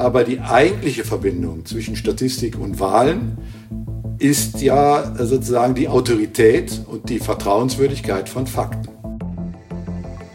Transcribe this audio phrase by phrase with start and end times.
[0.00, 3.36] Aber die eigentliche Verbindung zwischen Statistik und Wahlen
[4.18, 8.88] ist ja sozusagen die Autorität und die Vertrauenswürdigkeit von Fakten.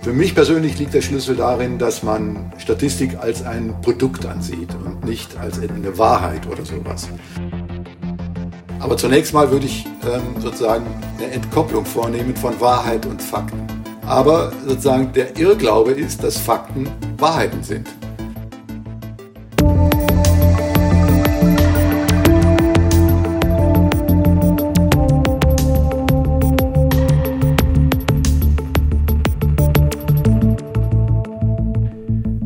[0.04, 5.04] Für mich persönlich liegt der Schlüssel darin, dass man Statistik als ein Produkt ansieht und
[5.04, 7.10] nicht als eine Wahrheit oder sowas.
[8.80, 10.86] Aber zunächst mal würde ich ähm, sozusagen
[11.18, 13.66] eine Entkopplung vornehmen von Wahrheit und Fakten.
[14.06, 16.88] Aber sozusagen der Irrglaube ist, dass Fakten
[17.18, 17.88] Wahrheiten sind.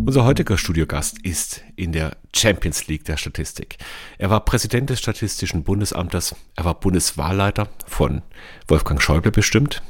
[0.09, 3.77] Unser heutiger Studiogast ist in der Champions League der Statistik.
[4.17, 8.23] Er war Präsident des Statistischen Bundesamtes, er war Bundeswahlleiter von
[8.67, 9.83] Wolfgang Schäuble bestimmt,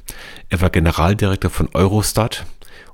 [0.49, 2.45] er war Generaldirektor von Eurostat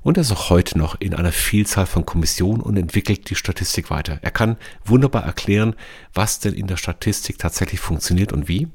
[0.02, 3.90] und er ist auch heute noch in einer Vielzahl von Kommissionen und entwickelt die Statistik
[3.90, 4.20] weiter.
[4.22, 5.74] Er kann wunderbar erklären,
[6.14, 8.68] was denn in der Statistik tatsächlich funktioniert und wie.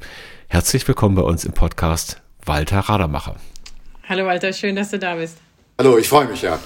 [0.50, 3.38] Herzlich willkommen bei uns im Podcast Walter Radermacher.
[4.10, 5.38] Hallo Walter, schön, dass du da bist.
[5.84, 6.60] Hallo, ich freue mich ja.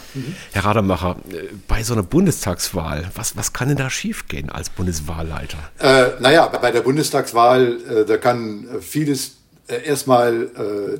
[0.51, 5.57] Herr Rademacher, äh, bei so einer Bundestagswahl, was, was kann denn da schiefgehen als Bundeswahlleiter?
[5.79, 10.99] Äh, naja, bei der Bundestagswahl, äh, da kann vieles äh, erstmal äh,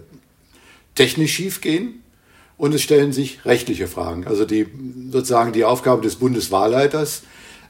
[0.95, 2.03] technisch schiefgehen
[2.55, 4.25] und es stellen sich rechtliche Fragen.
[4.25, 4.65] Also die
[5.11, 7.23] sozusagen die Aufgabe des Bundeswahlleiters,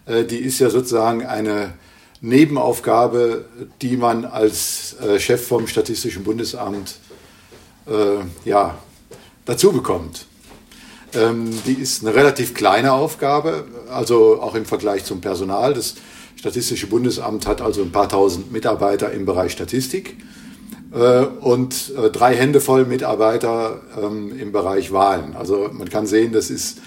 [0.05, 1.73] äh, die ist ja sozusagen eine
[2.21, 3.45] Nebenaufgabe,
[3.81, 6.95] die man als Chef vom Statistischen Bundesamt
[8.45, 8.79] ja,
[9.43, 10.25] dazu bekommt.
[11.16, 15.73] Ähm, die ist eine relativ kleine Aufgabe, also auch im Vergleich zum Personal.
[15.73, 15.95] Das
[16.35, 20.17] Statistische Bundesamt hat also ein paar tausend Mitarbeiter im Bereich Statistik
[20.94, 25.35] äh, und äh, drei Hände voll Mitarbeiter ähm, im Bereich Wahlen.
[25.35, 26.80] Also man kann sehen, das ist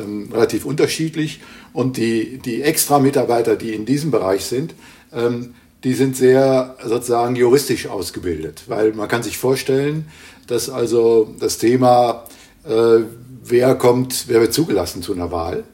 [0.00, 1.40] ähm, relativ unterschiedlich.
[1.72, 4.74] Und die, die extra Mitarbeiter, die in diesem Bereich sind,
[5.12, 10.06] ähm, die sind sehr sozusagen juristisch ausgebildet, weil man kann sich vorstellen,
[10.46, 12.24] dass also das Thema
[12.64, 13.00] äh,
[13.52, 15.64] wer kommt, wer wird zugelassen zu einer Wahl.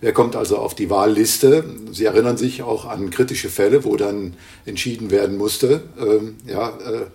[0.00, 1.64] Wer kommt also auf die Wahlliste?
[1.90, 4.34] Sie erinnern sich auch an kritische Fälle, wo dann
[4.66, 7.06] entschieden werden musste, ähm, ja, äh,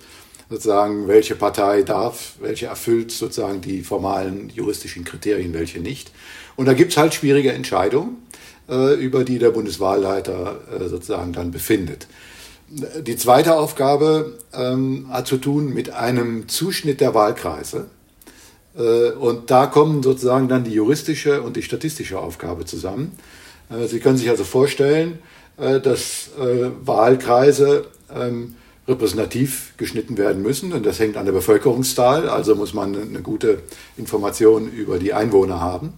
[0.50, 6.12] sozusagen, welche Partei darf, welche erfüllt sozusagen die formalen juristischen Kriterien, welche nicht.
[6.56, 8.18] Und da gibt es halt schwierige Entscheidungen,
[8.68, 12.08] äh, über die der Bundeswahlleiter äh, sozusagen dann befindet.
[12.70, 17.88] Die zweite Aufgabe ähm, hat zu tun mit einem Zuschnitt der Wahlkreise.
[18.80, 23.12] Äh, und da kommen sozusagen dann die juristische und die statistische Aufgabe zusammen.
[23.70, 25.20] Äh, Sie können sich also vorstellen,
[25.58, 26.32] äh, dass
[26.86, 28.56] Wahlkreise ähm,
[28.88, 33.60] repräsentativ geschnitten werden müssen und das hängt an der Bevölkerungszahl, also muss man eine gute
[33.98, 35.94] Information über die Einwohner haben,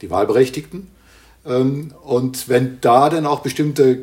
[0.00, 0.88] die Wahlberechtigten.
[1.46, 4.02] Ähm, und wenn da dann auch bestimmte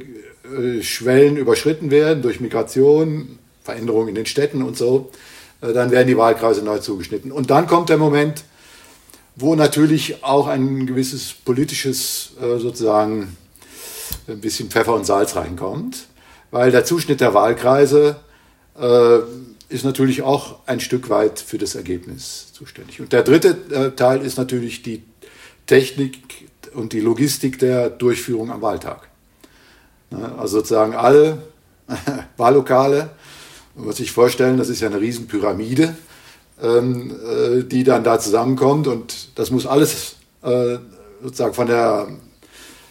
[0.81, 5.09] Schwellen überschritten werden durch Migration, Veränderungen in den Städten und so,
[5.61, 7.31] dann werden die Wahlkreise neu zugeschnitten.
[7.31, 8.43] Und dann kommt der Moment,
[9.35, 13.37] wo natürlich auch ein gewisses politisches äh, sozusagen
[14.27, 16.07] ein bisschen Pfeffer und Salz reinkommt,
[16.51, 18.17] weil der Zuschnitt der Wahlkreise
[18.79, 19.19] äh,
[19.69, 22.99] ist natürlich auch ein Stück weit für das Ergebnis zuständig.
[22.99, 25.01] Und der dritte Teil ist natürlich die
[25.65, 29.07] Technik und die Logistik der Durchführung am Wahltag.
[30.37, 31.37] Also sozusagen alle
[32.37, 33.11] Wahllokale
[33.75, 35.95] man muss sich vorstellen, das ist ja eine Riesenpyramide,
[36.61, 40.77] ähm, äh, die dann da zusammenkommt und das muss alles äh,
[41.21, 42.07] sozusagen von der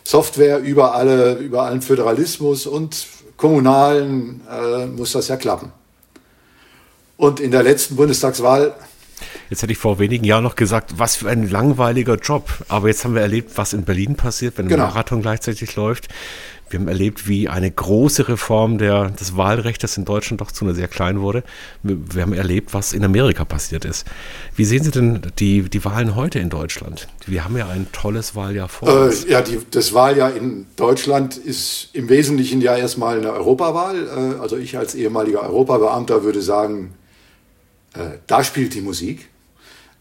[0.05, 5.73] Software über, alle, über allen Föderalismus und kommunalen äh, muss das ja klappen.
[7.17, 8.75] Und in der letzten Bundestagswahl
[9.51, 12.49] Jetzt hätte ich vor wenigen Jahren noch gesagt, was für ein langweiliger Job.
[12.69, 14.87] Aber jetzt haben wir erlebt, was in Berlin passiert, wenn ein genau.
[14.87, 16.09] Marathon gleichzeitig läuft.
[16.70, 20.75] Wir haben erlebt, wie eine große Reform der, des Wahlrechts in Deutschland doch zu einer
[20.75, 21.42] sehr kleinen wurde.
[21.82, 24.06] Wir haben erlebt, was in Amerika passiert ist.
[24.54, 27.08] Wie sehen Sie denn die, die Wahlen heute in Deutschland?
[27.26, 29.26] Wir haben ja ein tolles Wahljahr vor äh, uns.
[29.26, 34.06] ja, die, das Wahljahr in Deutschland ist im Wesentlichen ja erstmal eine Europawahl.
[34.06, 36.94] Äh, also ich als ehemaliger Europabeamter würde sagen,
[37.94, 39.28] äh, da spielt die Musik.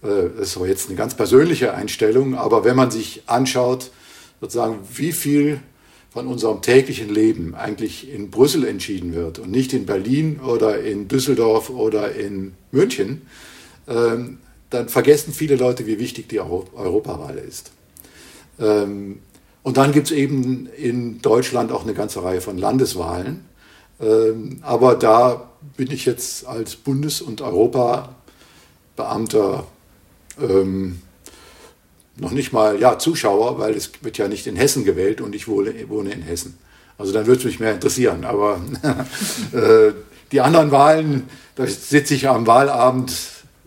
[0.03, 2.35] Äh, das ist aber jetzt eine ganz persönliche Einstellung.
[2.35, 3.89] Aber wenn man sich anschaut,
[4.39, 5.61] sozusagen, wie viel
[6.11, 11.07] von unserem täglichen Leben eigentlich in Brüssel entschieden wird und nicht in Berlin oder in
[11.07, 13.23] Düsseldorf oder in München,
[13.87, 14.39] ähm,
[14.69, 17.71] dann vergessen viele Leute, wie wichtig die Europawahl ist.
[18.59, 19.19] Ähm,
[19.63, 23.45] und dann gibt es eben in Deutschland auch eine ganze Reihe von Landeswahlen.
[23.99, 29.67] Ähm, aber da bin ich jetzt als Bundes- und Europabeamter
[32.19, 35.47] noch nicht mal ja, Zuschauer, weil es wird ja nicht in Hessen gewählt und ich
[35.47, 36.57] wohne, in Hessen.
[36.97, 38.25] Also dann würde es mich mehr interessieren.
[38.25, 38.61] Aber
[39.53, 39.93] äh,
[40.31, 43.13] die anderen Wahlen, da sitze ich am Wahlabend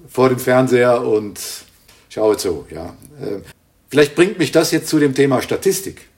[0.09, 1.41] vor dem Fernseher und
[2.09, 2.67] schaue zu.
[2.71, 2.97] Ja.
[3.21, 3.41] Äh,
[3.89, 6.09] vielleicht bringt mich das jetzt zu dem Thema Statistik.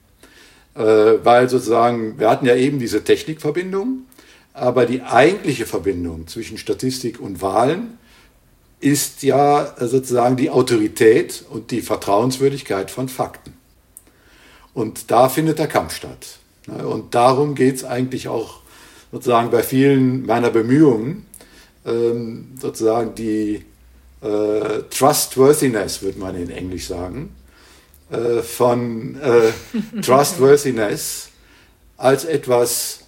[0.74, 4.06] Äh, weil sozusagen, wir hatten ja eben diese Technikverbindung,
[4.52, 7.98] aber die eigentliche Verbindung zwischen Statistik und Wahlen
[8.84, 13.54] ist ja sozusagen die Autorität und die Vertrauenswürdigkeit von Fakten.
[14.74, 16.38] Und da findet der Kampf statt.
[16.66, 18.60] Und darum geht es eigentlich auch
[19.10, 21.24] sozusagen bei vielen meiner Bemühungen,
[21.86, 23.64] ähm, sozusagen die
[24.20, 27.34] äh, Trustworthiness, würde man in Englisch sagen,
[28.10, 29.52] äh, von äh,
[30.02, 31.28] Trustworthiness
[31.96, 33.00] als etwas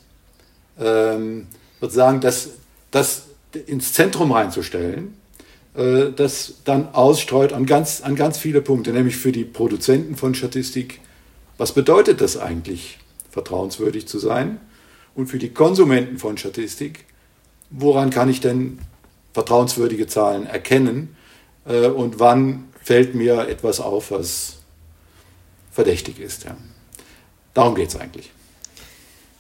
[0.81, 1.49] ähm,
[1.83, 2.49] sozusagen das,
[2.91, 3.25] das
[3.67, 5.15] ins Zentrum reinzustellen,
[5.77, 10.35] äh, das dann ausstreut an ganz, an ganz viele Punkte, nämlich für die Produzenten von
[10.35, 11.01] Statistik,
[11.59, 12.99] was bedeutet das eigentlich,
[13.31, 14.61] vertrauenswürdig zu sein?
[15.15, 17.05] Und für die Konsumenten von Statistik,
[17.71, 18.79] woran kann ich denn
[19.33, 21.17] vertrauenswürdige Zahlen erkennen
[21.67, 24.59] äh, und wann fällt mir etwas auf, was
[25.73, 26.45] verdächtig ist.
[26.45, 26.57] Ja.
[27.53, 28.31] Darum geht es eigentlich.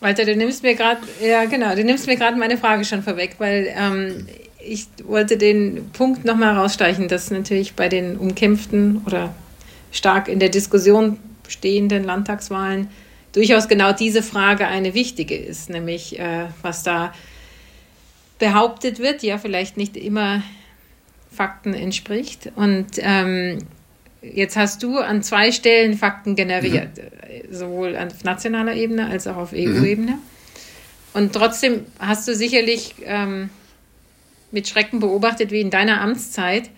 [0.00, 1.74] Walter, du nimmst mir gerade, ja genau,
[2.38, 4.26] meine Frage schon vorweg, weil ähm,
[4.66, 9.34] ich wollte den Punkt nochmal rausstreichen, dass natürlich bei den umkämpften oder
[9.92, 11.18] stark in der Diskussion
[11.48, 12.88] stehenden Landtagswahlen
[13.32, 17.12] durchaus genau diese Frage eine wichtige ist, nämlich äh, was da
[18.38, 20.42] behauptet wird, ja vielleicht nicht immer
[21.30, 22.50] Fakten entspricht.
[22.56, 23.58] Und ähm,
[24.22, 27.54] jetzt hast du an zwei Stellen Fakten generiert, mhm.
[27.54, 30.12] sowohl auf nationaler Ebene als auch auf EU-Ebene.
[30.12, 30.18] Mhm.
[31.14, 33.50] Und trotzdem hast du sicherlich ähm,
[34.50, 36.70] mit Schrecken beobachtet, wie in deiner Amtszeit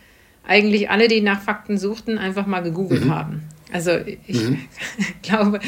[0.46, 3.14] eigentlich alle, die nach Fakten suchten, einfach mal gegoogelt mhm.
[3.14, 3.42] haben.
[3.72, 3.92] Also
[4.26, 4.60] ich mhm.
[5.22, 5.60] glaube,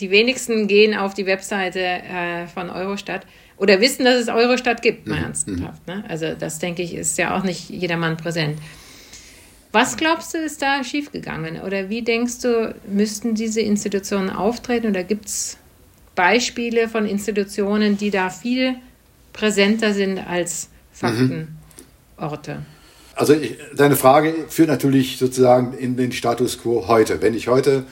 [0.00, 3.26] die wenigsten gehen auf die Webseite äh, von Eurostat
[3.56, 5.24] oder wissen, dass es Eurostat gibt, mal mhm.
[5.24, 5.86] ernsthaft.
[5.86, 6.04] Ne?
[6.08, 8.58] Also das, denke ich, ist ja auch nicht jedermann präsent.
[9.72, 11.62] Was glaubst du, ist da schiefgegangen?
[11.62, 14.88] Oder wie denkst du, müssten diese Institutionen auftreten?
[14.88, 15.56] Oder gibt es
[16.14, 18.74] Beispiele von Institutionen, die da viel
[19.32, 20.68] präsenter sind als
[21.02, 22.54] Faktenorte?
[22.54, 22.66] Mhm.
[23.14, 27.20] Also ich, deine Frage führt natürlich sozusagen in den Status quo heute.
[27.20, 27.84] Wenn ich heute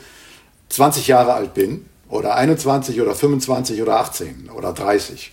[0.71, 5.33] 20 Jahre alt bin oder 21 oder 25 oder 18 oder 30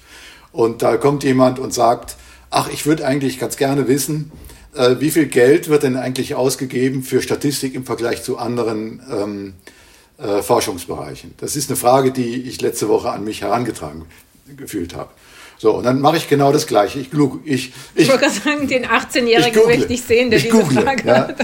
[0.52, 2.18] und da kommt jemand und sagt,
[2.50, 4.32] ach, ich würde eigentlich ganz gerne wissen,
[4.76, 9.54] äh, wie viel Geld wird denn eigentlich ausgegeben für Statistik im Vergleich zu anderen ähm,
[10.18, 11.34] äh, Forschungsbereichen?
[11.38, 14.06] Das ist eine Frage, die ich letzte Woche an mich herangetragen
[14.56, 15.10] gefühlt habe.
[15.60, 17.00] So, und dann mache ich genau das Gleiche.
[17.00, 20.58] Ich, ich, ich, ich wollte gerade sagen, den 18-Jährigen möchte ich sehen, der ich diese
[20.58, 21.16] google, Frage ja.
[21.16, 21.38] hat.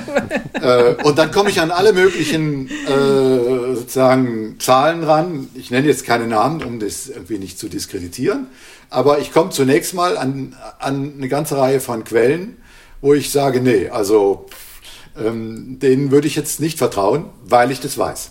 [0.99, 5.49] äh, und dann komme ich an alle möglichen äh, sozusagen Zahlen ran.
[5.55, 8.47] Ich nenne jetzt keine Namen, um das irgendwie nicht zu diskreditieren.
[8.91, 12.57] Aber ich komme zunächst mal an, an eine ganze Reihe von Quellen,
[13.01, 14.45] wo ich sage, nee, also
[15.17, 18.29] ähm, denen würde ich jetzt nicht vertrauen, weil ich das weiß.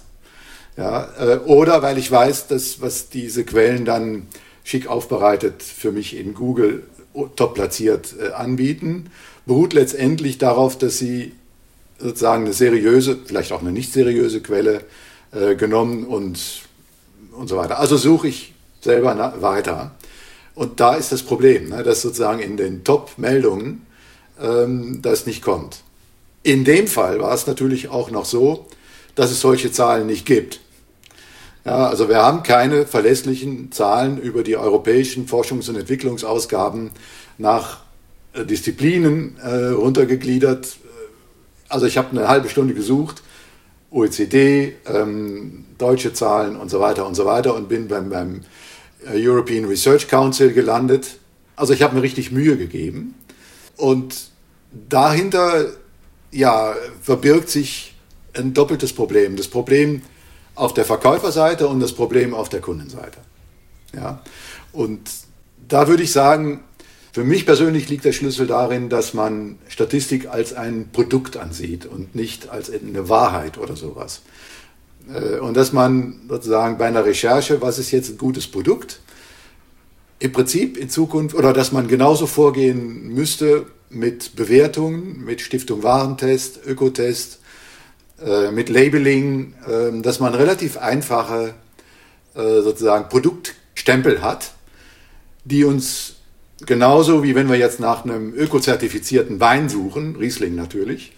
[0.76, 4.28] Ja, äh, oder weil ich weiß, dass was diese Quellen dann
[4.64, 6.85] schick aufbereitet für mich in Google
[7.37, 9.11] top platziert äh, anbieten,
[9.47, 11.32] beruht letztendlich darauf, dass sie
[11.99, 14.82] sozusagen eine seriöse, vielleicht auch eine nicht seriöse Quelle
[15.32, 16.62] äh, genommen und,
[17.32, 17.78] und so weiter.
[17.78, 19.95] Also suche ich selber weiter.
[20.54, 23.87] Und da ist das Problem, ne, dass sozusagen in den Top-Meldungen
[24.40, 25.83] ähm, das nicht kommt.
[26.42, 28.66] In dem Fall war es natürlich auch noch so,
[29.14, 30.61] dass es solche Zahlen nicht gibt.
[31.64, 36.90] Ja, also wir haben keine verlässlichen Zahlen über die europäischen Forschungs- und Entwicklungsausgaben
[37.38, 37.81] nach
[38.33, 40.76] äh, Disziplinen äh, runtergegliedert.
[41.69, 43.23] Also ich habe eine halbe Stunde gesucht,
[43.90, 48.40] OECD, ähm, deutsche Zahlen und so weiter und so weiter und bin beim, beim
[49.07, 51.19] äh, European Research Council gelandet.
[51.54, 53.14] Also ich habe mir richtig Mühe gegeben
[53.76, 54.31] und
[54.88, 55.66] dahinter
[56.33, 57.95] ja, verbirgt sich
[58.35, 59.37] ein doppeltes Problem.
[59.37, 60.02] Das Problem
[60.54, 63.18] auf der Verkäuferseite und das Problem auf der Kundenseite.
[63.94, 64.23] Ja?
[64.73, 65.00] Und
[65.68, 66.64] da würde ich sagen,
[67.12, 72.14] für mich persönlich liegt der Schlüssel darin, dass man Statistik als ein Produkt ansieht und
[72.14, 74.23] nicht als eine Wahrheit oder sowas.
[75.12, 79.00] Äh, und dass man sozusagen bei einer Recherche, was ist jetzt ein gutes Produkt,
[80.21, 86.61] im Prinzip in Zukunft, oder dass man genauso vorgehen müsste mit Bewertungen, mit Stiftung Warentest,
[86.64, 87.40] Ökotest,
[88.25, 91.55] äh, mit Labeling, äh, dass man relativ einfache
[92.35, 94.52] äh, sozusagen Produktstempel hat,
[95.45, 96.14] die uns
[96.67, 101.12] genauso wie wenn wir jetzt nach einem ökozertifizierten Wein suchen, Riesling natürlich,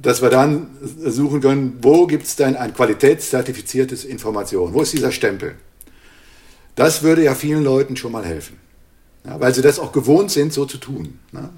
[0.00, 4.74] dass wir dann suchen können, wo gibt es denn ein qualitätszertifiziertes Information?
[4.74, 5.56] Wo ist dieser Stempel?
[6.76, 8.56] Das würde ja vielen Leuten schon mal helfen,
[9.24, 11.18] ja, weil sie das auch gewohnt sind, so zu tun.
[11.32, 11.48] Ne?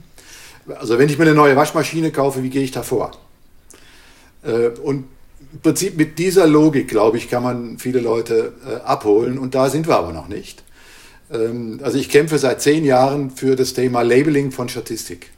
[0.78, 3.10] Also wenn ich mir eine neue Waschmaschine kaufe, wie gehe ich da vor?
[4.42, 5.06] Äh, und
[5.52, 9.68] im Prinzip mit dieser Logik, glaube ich, kann man viele Leute äh, abholen und da
[9.68, 10.62] sind wir aber noch nicht.
[11.32, 15.30] Ähm, also ich kämpfe seit zehn Jahren für das Thema Labeling von Statistik.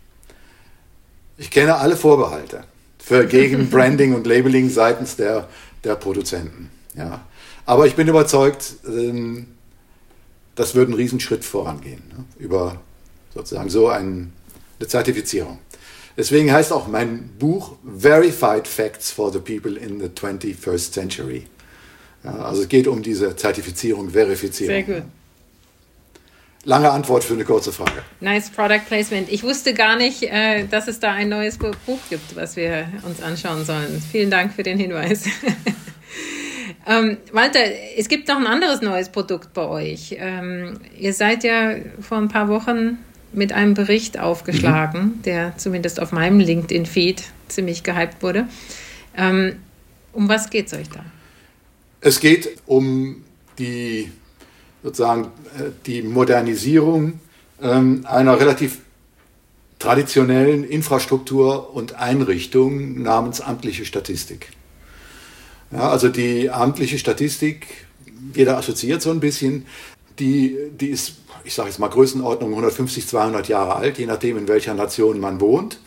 [1.38, 2.64] Ich kenne alle Vorbehalte
[2.98, 5.48] für gegen Branding und Labeling seitens der,
[5.84, 6.70] der Produzenten.
[6.94, 7.24] Ja.
[7.64, 9.46] Aber ich bin überzeugt, ähm,
[10.54, 12.24] das würde einen Riesenschritt vorangehen, ne?
[12.38, 12.80] über
[13.34, 14.32] sozusagen so ein,
[14.78, 15.58] eine Zertifizierung.
[16.16, 21.46] Deswegen heißt auch mein Buch Verified Facts for the People in the 21st Century.
[22.24, 24.74] Ja, also es geht um diese Zertifizierung, Verifizierung.
[24.74, 25.02] Sehr gut.
[26.64, 28.04] Lange Antwort für eine kurze Frage.
[28.20, 29.32] Nice Product Placement.
[29.32, 33.20] Ich wusste gar nicht, äh, dass es da ein neues Buch gibt, was wir uns
[33.20, 34.00] anschauen sollen.
[34.12, 35.24] Vielen Dank für den Hinweis.
[36.86, 37.58] ähm, Walter,
[37.96, 40.14] es gibt noch ein anderes neues Produkt bei euch.
[40.20, 42.98] Ähm, ihr seid ja vor ein paar Wochen
[43.32, 45.22] mit einem Bericht aufgeschlagen, mhm.
[45.22, 48.46] der zumindest auf meinem LinkedIn-Feed ziemlich gehypt wurde.
[49.16, 49.56] Ähm,
[50.12, 51.04] um was geht es euch da?
[52.00, 53.22] Es geht um
[53.58, 54.10] die
[54.82, 55.24] sozusagen
[55.58, 57.20] äh, die Modernisierung
[57.62, 58.78] ähm, einer relativ
[59.78, 64.48] traditionellen Infrastruktur und Einrichtung namens amtliche Statistik.
[65.72, 67.66] Ja, also die amtliche Statistik,
[68.34, 69.66] jeder assoziiert so ein bisschen,
[70.18, 71.14] die, die ist,
[71.44, 75.40] ich sage jetzt mal Größenordnung 150, 200 Jahre alt, je nachdem in welcher Nation man
[75.40, 75.78] wohnt.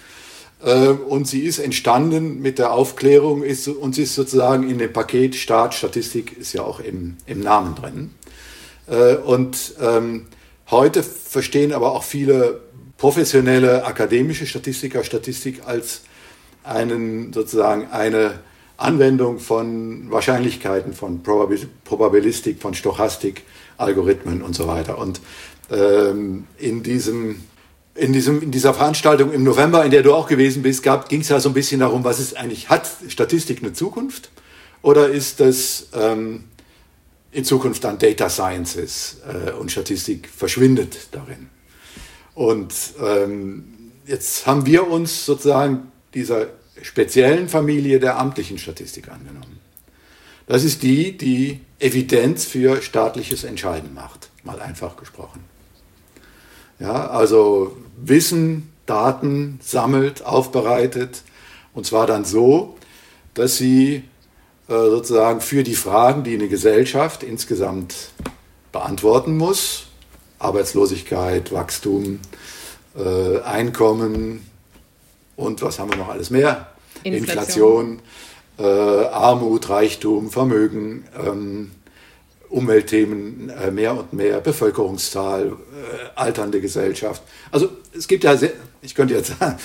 [0.63, 4.91] Äh, und sie ist entstanden mit der Aufklärung ist, und sie ist sozusagen in dem
[4.91, 8.11] Paket Staat, Statistik ist ja auch im, im Namen drin.
[8.87, 10.27] Äh, und ähm,
[10.71, 12.61] heute verstehen aber auch viele
[12.97, 16.01] professionelle akademische Statistiker Statistik als
[16.63, 18.39] einen sozusagen eine
[18.77, 23.43] Anwendung von Wahrscheinlichkeiten, von Probabilistik, von Stochastik,
[23.77, 24.97] Algorithmen und so weiter.
[24.97, 25.21] Und
[25.71, 27.43] ähm, in diesem
[27.95, 31.29] in, diesem, in dieser Veranstaltung im November, in der du auch gewesen bist, ging es
[31.29, 34.31] ja so ein bisschen darum, was ist eigentlich, hat Statistik eine Zukunft?
[34.81, 36.43] Oder ist das ähm,
[37.35, 41.49] in Zukunft dann Data Sciences äh, und Statistik verschwindet darin.
[42.33, 46.47] Und ähm, jetzt haben wir uns sozusagen dieser
[46.81, 49.59] speziellen Familie der amtlichen Statistik angenommen.
[50.47, 55.43] Das ist die, die Evidenz für staatliches Entscheiden macht, mal einfach gesprochen.
[56.79, 61.23] Ja, also Wissen, Daten sammelt, aufbereitet
[61.73, 62.77] und zwar dann so,
[63.33, 64.03] dass sie
[64.67, 68.11] äh, sozusagen für die Fragen, die eine Gesellschaft insgesamt
[68.71, 69.87] beantworten muss.
[70.39, 72.19] Arbeitslosigkeit, Wachstum,
[72.97, 74.49] äh, Einkommen
[75.35, 76.67] und was haben wir noch alles mehr?
[77.03, 77.99] Inflation, Inflation
[78.57, 81.71] äh, Armut, Reichtum, Vermögen, ähm,
[82.49, 87.21] Umweltthemen äh, mehr und mehr, Bevölkerungszahl, äh, alternde Gesellschaft.
[87.51, 89.57] Also es gibt ja, sehr, ich könnte jetzt sagen,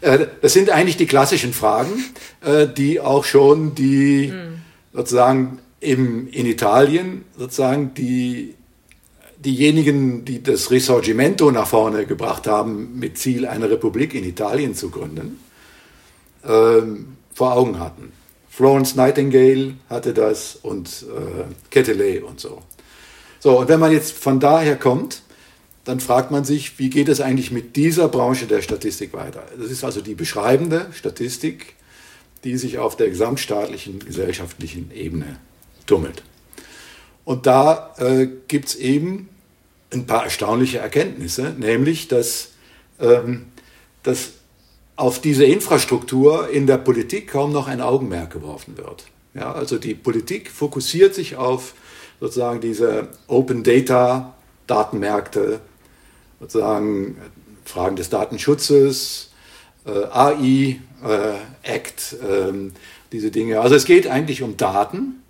[0.00, 2.04] äh, das sind eigentlich die klassischen Fragen,
[2.44, 4.62] äh, die auch schon die mhm.
[4.92, 8.54] sozusagen im, in Italien sozusagen die
[9.38, 14.90] diejenigen, die das Risorgimento nach vorne gebracht haben, mit Ziel, eine Republik in Italien zu
[14.90, 15.38] gründen,
[16.44, 18.12] ähm, vor Augen hatten.
[18.58, 22.60] Florence Nightingale hatte das und äh, Quetelet und so.
[23.38, 25.22] So, und wenn man jetzt von daher kommt,
[25.84, 29.44] dann fragt man sich, wie geht es eigentlich mit dieser Branche der Statistik weiter?
[29.56, 31.76] Das ist also die beschreibende Statistik,
[32.42, 35.38] die sich auf der gesamtstaatlichen gesellschaftlichen Ebene
[35.86, 36.24] tummelt.
[37.24, 39.28] Und da äh, gibt es eben
[39.92, 42.48] ein paar erstaunliche Erkenntnisse, nämlich dass,
[42.98, 43.46] ähm,
[44.02, 44.32] dass
[44.98, 49.04] auf diese Infrastruktur in der Politik kaum noch ein Augenmerk geworfen wird.
[49.32, 51.74] Ja, also die Politik fokussiert sich auf
[52.20, 54.34] sozusagen diese Open Data
[54.66, 55.60] Datenmärkte,
[56.40, 57.16] sozusagen
[57.64, 59.30] Fragen des Datenschutzes,
[59.86, 62.52] äh, AI äh, Act, äh,
[63.12, 63.60] diese Dinge.
[63.60, 65.22] Also es geht eigentlich um Daten,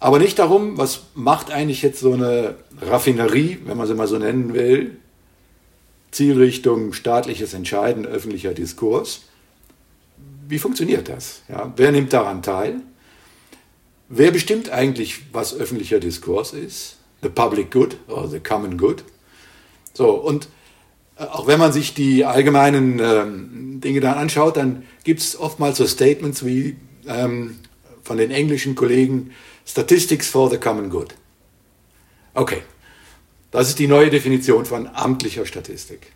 [0.00, 4.18] aber nicht darum, was macht eigentlich jetzt so eine Raffinerie, wenn man sie mal so
[4.18, 4.96] nennen will,
[6.10, 9.22] Zielrichtung staatliches Entscheiden, öffentlicher Diskurs.
[10.48, 11.42] Wie funktioniert das?
[11.48, 12.80] Ja, wer nimmt daran teil?
[14.08, 16.96] Wer bestimmt eigentlich, was öffentlicher Diskurs ist?
[17.22, 19.04] The public good or the common good?
[19.94, 20.48] So, und
[21.16, 25.78] äh, auch wenn man sich die allgemeinen ähm, Dinge dann anschaut, dann gibt es oftmals
[25.78, 26.76] so Statements wie
[27.06, 27.58] ähm,
[28.02, 29.30] von den englischen Kollegen,
[29.64, 31.14] Statistics for the common good.
[32.34, 32.62] Okay,
[33.50, 36.12] das ist die neue Definition von amtlicher Statistik.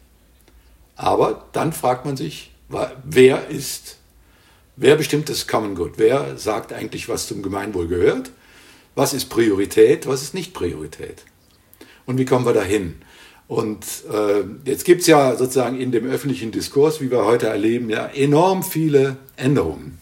[0.97, 2.53] Aber dann fragt man sich,
[3.05, 3.97] wer ist
[4.77, 5.93] wer bestimmt das Common Good?
[5.97, 8.31] Wer sagt eigentlich, was zum Gemeinwohl gehört?
[8.95, 10.07] Was ist Priorität?
[10.07, 11.25] Was ist nicht Priorität?
[12.07, 12.97] Und wie kommen wir dahin?
[13.47, 17.91] Und äh, jetzt gibt es ja sozusagen in dem öffentlichen Diskurs, wie wir heute erleben,
[17.91, 19.99] ja enorm viele Änderungen.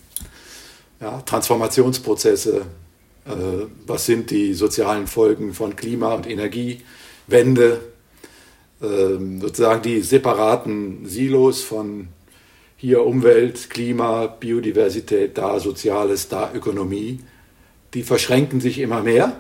[1.00, 2.66] Ja, Transformationsprozesse,
[3.26, 3.30] äh,
[3.86, 6.84] was sind die sozialen Folgen von Klima- und Energiewende,
[7.28, 7.76] äh,
[9.40, 12.08] sozusagen die separaten Silos von
[12.76, 17.20] hier Umwelt, Klima, Biodiversität, da Soziales, da Ökonomie,
[17.94, 19.36] die verschränken sich immer mehr.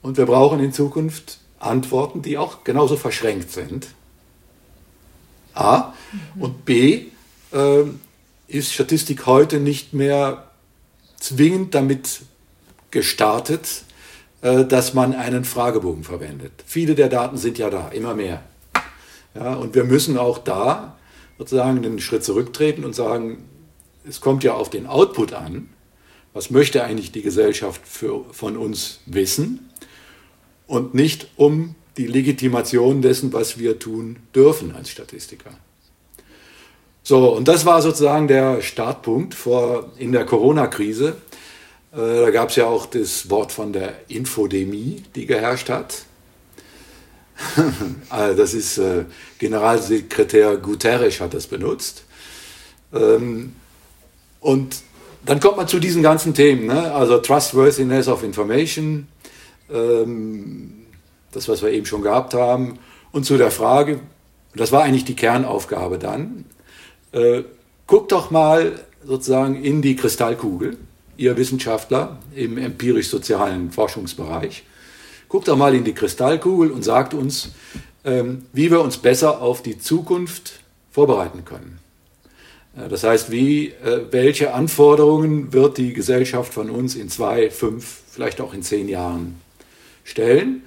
[0.00, 3.88] Und wir brauchen in Zukunft Antworten, die auch genauso verschränkt sind.
[5.54, 5.92] A.
[6.38, 7.06] Und B.
[7.52, 7.84] Äh,
[8.48, 10.50] ist Statistik heute nicht mehr
[11.18, 12.22] zwingend damit
[12.90, 13.84] gestartet,
[14.42, 16.52] dass man einen Fragebogen verwendet.
[16.66, 18.42] Viele der Daten sind ja da, immer mehr.
[19.34, 20.96] Ja, und wir müssen auch da
[21.38, 23.48] sozusagen einen Schritt zurücktreten und sagen,
[24.06, 25.68] es kommt ja auf den Output an.
[26.34, 29.70] Was möchte eigentlich die Gesellschaft für, von uns wissen?
[30.66, 35.50] Und nicht um die Legitimation dessen, was wir tun dürfen als Statistiker.
[37.02, 41.16] So, und das war sozusagen der Startpunkt vor, in der Corona-Krise.
[41.92, 46.04] Äh, da gab es ja auch das Wort von der Infodemie, die geherrscht hat.
[48.08, 49.04] Also das ist äh,
[49.38, 52.04] Generalsekretär Guterres hat das benutzt.
[52.92, 53.54] Ähm,
[54.40, 54.82] und
[55.24, 56.92] dann kommt man zu diesen ganzen Themen, ne?
[56.92, 59.08] also Trustworthiness of Information,
[59.72, 60.86] ähm,
[61.32, 62.78] das, was wir eben schon gehabt haben,
[63.12, 64.00] und zu der Frage,
[64.54, 66.44] das war eigentlich die Kernaufgabe dann,
[67.12, 67.42] äh,
[67.86, 70.76] guckt doch mal sozusagen in die Kristallkugel,
[71.16, 74.64] ihr Wissenschaftler im empirisch-sozialen Forschungsbereich,
[75.28, 77.52] guckt doch mal in die Kristallkugel und sagt uns,
[78.04, 81.78] ähm, wie wir uns besser auf die Zukunft vorbereiten können.
[82.74, 88.40] Das heißt, wie, äh, welche Anforderungen wird die Gesellschaft von uns in zwei, fünf, vielleicht
[88.40, 89.40] auch in zehn Jahren
[90.04, 90.62] stellen?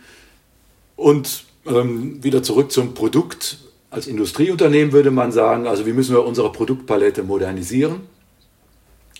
[0.95, 3.57] Und ähm, wieder zurück zum Produkt.
[3.89, 8.01] Als Industrieunternehmen würde man sagen, also wie müssen wir unsere Produktpalette modernisieren?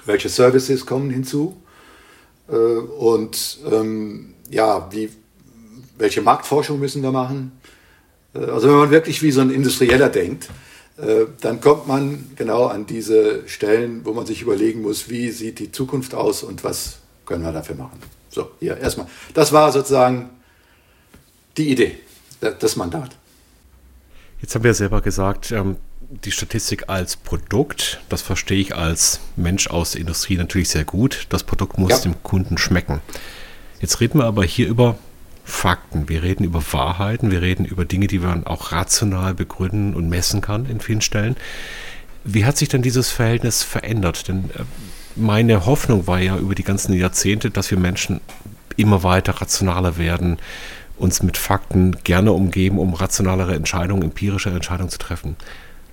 [0.06, 1.62] Welche Services kommen hinzu?
[2.48, 5.10] Äh, und ähm, ja, wie,
[5.98, 7.52] welche Marktforschung müssen wir machen?
[8.34, 10.50] Äh, also wenn man wirklich wie so ein Industrieller denkt,
[10.98, 15.60] äh, dann kommt man genau an diese Stellen, wo man sich überlegen muss, wie sieht
[15.60, 18.00] die Zukunft aus und was können wir dafür machen.
[18.30, 19.08] So, hier erstmal.
[19.34, 20.30] Das war sozusagen
[21.58, 21.98] die Idee,
[22.39, 23.15] das Mandat.
[24.41, 25.78] Jetzt haben wir ja selber gesagt, ähm,
[26.10, 31.28] die Statistik als Produkt, das verstehe ich als Mensch aus der Industrie natürlich sehr gut.
[31.30, 31.98] Das Produkt muss ja.
[32.00, 33.02] dem Kunden schmecken.
[33.80, 34.98] Jetzt reden wir aber hier über
[35.44, 40.10] Fakten, wir reden über Wahrheiten, wir reden über Dinge, die man auch rational begründen und
[40.10, 41.36] messen kann in vielen Stellen.
[42.24, 44.28] Wie hat sich denn dieses Verhältnis verändert?
[44.28, 44.63] Denn äh,
[45.15, 48.22] meine Hoffnung war ja über die ganzen Jahrzehnte, dass wir Menschen
[48.76, 50.38] immer weiter rationaler werden,
[50.98, 55.36] uns mit Fakten gerne umgeben, um rationalere Entscheidungen, empirische Entscheidungen zu treffen.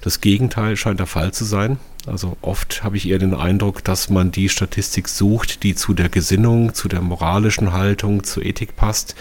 [0.02, 1.78] Das Gegenteil scheint der Fall zu sein.
[2.06, 6.08] Also oft habe ich eher den Eindruck, dass man die Statistik sucht, die zu der
[6.08, 9.14] Gesinnung, zu der moralischen Haltung, zur Ethik passt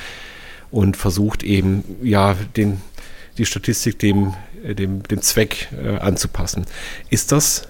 [0.72, 2.82] und versucht eben ja den,
[3.38, 6.66] die Statistik dem, äh, dem, dem Zweck äh, anzupassen.
[7.12, 7.68] Ist das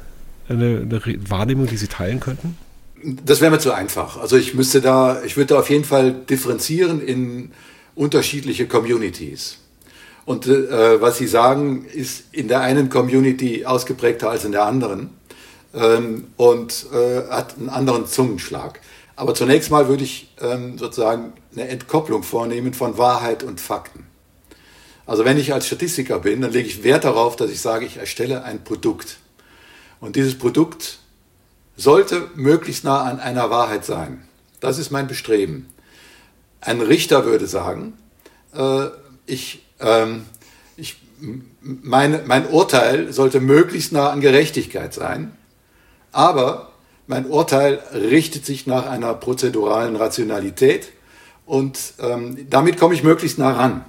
[0.47, 2.58] eine, eine Wahrnehmung, die Sie teilen könnten?
[3.04, 4.17] Das wäre mir zu einfach.
[4.17, 7.52] Also ich müsste da, ich würde da auf jeden Fall differenzieren in
[7.93, 9.58] unterschiedliche Communities.
[10.25, 15.10] Und äh, was Sie sagen, ist in der einen Community ausgeprägter als in der anderen
[15.73, 18.79] ähm, und äh, hat einen anderen Zungenschlag.
[19.15, 24.05] Aber zunächst mal würde ich ähm, sozusagen eine Entkopplung vornehmen von Wahrheit und Fakten.
[25.05, 27.97] Also wenn ich als Statistiker bin, dann lege ich Wert darauf, dass ich sage, ich
[27.97, 29.17] erstelle ein Produkt.
[29.99, 30.99] Und dieses Produkt
[31.75, 34.27] sollte möglichst nah an einer Wahrheit sein.
[34.60, 35.67] Das ist mein Bestreben.
[36.62, 37.97] Ein Richter würde sagen,
[38.53, 38.88] äh,
[39.25, 40.25] ich ähm,
[40.77, 40.97] ich,
[41.61, 45.35] meine, mein Urteil sollte möglichst nah an Gerechtigkeit sein,
[46.11, 46.71] aber
[47.07, 50.89] mein Urteil richtet sich nach einer prozeduralen Rationalität
[51.45, 53.85] und ähm, damit komme ich möglichst nah ran.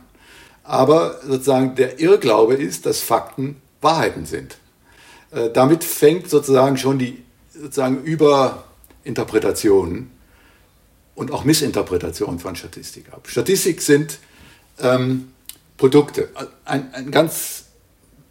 [0.64, 4.58] Aber sozusagen der Irrglaube ist, dass Fakten Wahrheiten sind.
[5.32, 10.10] Äh, damit fängt sozusagen schon die sozusagen Überinterpretation
[11.14, 13.28] und auch Missinterpretation von Statistik ab.
[13.28, 14.18] Statistik sind
[14.80, 15.31] ähm,
[15.82, 16.28] Produkte.
[16.64, 17.64] Ein, ein ganz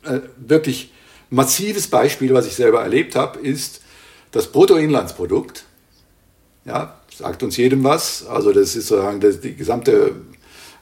[0.03, 0.93] äh, wirklich
[1.29, 3.81] massives Beispiel, was ich selber erlebt habe, ist
[4.31, 5.65] das Bruttoinlandsprodukt.
[6.63, 8.25] Ja, sagt uns jedem was.
[8.25, 10.15] Also das ist sozusagen das, die gesamte,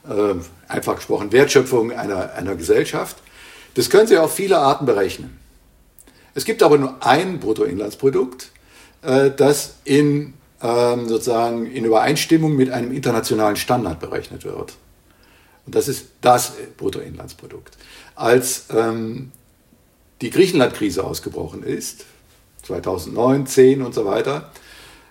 [0.08, 0.34] äh,
[0.68, 3.16] einfach gesprochen, Wertschöpfung einer, einer Gesellschaft.
[3.74, 5.40] Das können Sie auf viele Arten berechnen.
[6.36, 8.52] Es gibt aber nur ein Bruttoinlandsprodukt,
[9.02, 14.74] äh, das in ähm, sozusagen in Übereinstimmung mit einem internationalen Standard berechnet wird.
[15.70, 17.78] Und das ist das Bruttoinlandsprodukt.
[18.16, 19.30] Als ähm,
[20.20, 22.06] die Griechenland-Krise ausgebrochen ist,
[22.64, 24.50] 2009, 10 und so weiter,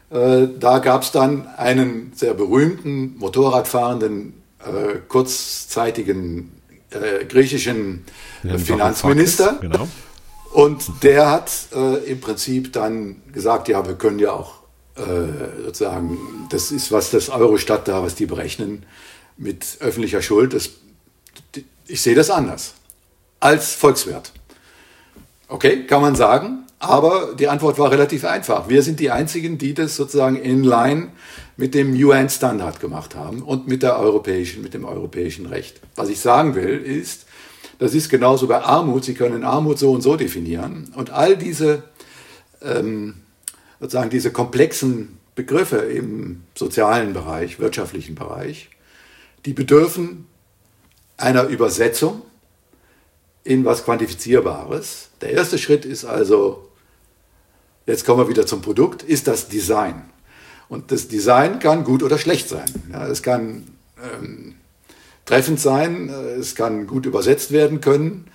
[0.10, 6.52] äh, da gab es dann einen sehr berühmten Motorradfahrenden, äh, kurzzeitigen
[6.90, 8.04] äh, griechischen
[8.44, 9.60] ja, Finanzminister.
[9.62, 9.88] Genau.
[10.52, 14.56] Und der hat äh, im Prinzip dann gesagt, ja, wir können ja auch
[14.98, 16.18] äh, sozusagen,
[16.50, 18.84] das ist, was das Eurostat da, was die berechnen
[19.40, 20.70] mit öffentlicher Schuld, das,
[21.88, 22.76] ich sehe das anders
[23.40, 24.32] als Volkswert.
[25.48, 28.70] Okay, kann man sagen, aber die Antwort war relativ einfach.
[28.70, 31.10] Wir sind die Einzigen, die das sozusagen in line
[31.58, 35.82] mit dem UN-Standard gemacht haben und mit, der europäischen, mit dem europäischen Recht.
[35.96, 37.26] Was ich sagen will, ist,
[37.80, 39.06] das ist genauso bei Armut.
[39.06, 40.92] Sie können Armut so und so definieren.
[40.96, 41.84] Und all diese
[42.62, 43.16] ähm,
[43.80, 48.70] sozusagen diese komplexen Begriffe im sozialen Bereich, wirtschaftlichen Bereich,
[49.46, 50.28] die bedürfen
[51.18, 52.22] einer Übersetzung
[53.44, 55.10] in was Quantifizierbares.
[55.22, 56.70] Der erste Schritt ist also,
[57.86, 60.04] jetzt kommen wir wieder zum Produkt, ist das Design.
[60.68, 62.68] Und das Design kann gut oder schlecht sein.
[62.92, 63.68] Ja, es kann
[64.02, 64.56] ähm,
[65.26, 68.28] treffend sein, es kann gut übersetzt werden können.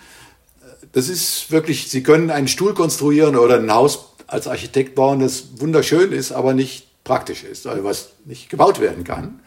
[0.92, 5.60] Das ist wirklich, Sie können einen Stuhl konstruieren oder ein Haus als Architekt bauen, das
[5.60, 9.40] wunderschön ist, aber nicht praktisch ist, also was nicht gebaut werden kann.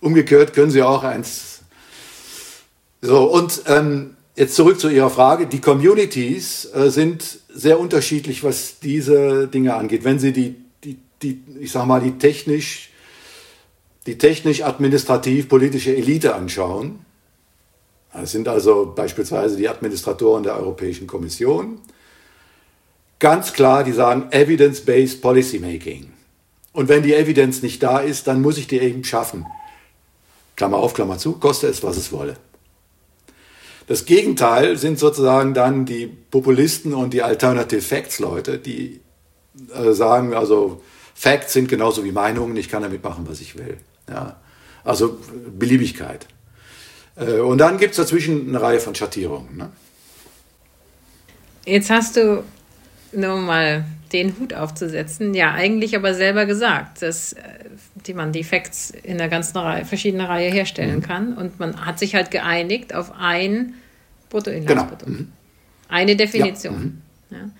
[0.00, 1.60] Umgekehrt können Sie auch eins.
[3.00, 5.46] So, und ähm, jetzt zurück zu Ihrer Frage.
[5.46, 10.04] Die Communities äh, sind sehr unterschiedlich, was diese Dinge angeht.
[10.04, 12.90] Wenn Sie die, die, die ich sag mal, die technisch,
[14.06, 17.00] die technisch-administrativ-politische Elite anschauen,
[18.12, 21.80] das sind also beispielsweise die Administratoren der Europäischen Kommission,
[23.18, 26.12] ganz klar, die sagen Evidence-Based Policymaking.
[26.72, 29.46] Und wenn die Evidenz nicht da ist, dann muss ich die eben schaffen.
[30.58, 32.34] Klammer auf, Klammer zu, koste es, was es wolle.
[33.86, 39.00] Das Gegenteil sind sozusagen dann die Populisten und die Alternative Facts Leute, die
[39.72, 40.82] äh, sagen, also
[41.14, 43.78] Facts sind genauso wie Meinungen, ich kann damit machen, was ich will.
[44.08, 44.40] Ja.
[44.82, 45.20] Also
[45.56, 46.26] Beliebigkeit.
[47.14, 49.56] Äh, und dann gibt es dazwischen eine Reihe von Schattierungen.
[49.56, 49.70] Ne?
[51.66, 52.42] Jetzt hast du
[53.12, 57.42] nur mal den Hut aufzusetzen, ja, eigentlich aber selber gesagt, dass äh,
[58.06, 61.02] die man die Facts in einer ganzen Reihe, verschiedenen Reihe herstellen mhm.
[61.02, 61.32] kann.
[61.34, 63.74] Und man hat sich halt geeinigt auf ein
[64.30, 65.04] Bruttoinlandsprodukt.
[65.04, 65.18] Genau.
[65.18, 65.32] Mhm.
[65.88, 67.02] Eine Definition.
[67.30, 67.38] Ja.
[67.38, 67.44] Mhm.
[67.44, 67.50] Ja.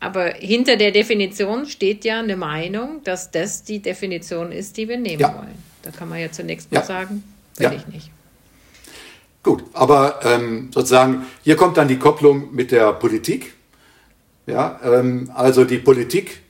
[0.00, 4.96] Aber hinter der Definition steht ja eine Meinung, dass das die Definition ist, die wir
[4.96, 5.34] nehmen ja.
[5.34, 5.70] wollen.
[5.82, 7.22] Da kann man ja zunächst mal sagen,
[7.56, 8.10] will ich nicht.
[9.42, 13.54] Gut, aber ähm, sozusagen, hier kommt dann die Kopplung mit der Politik
[14.50, 16.40] ja, ähm, also die Politik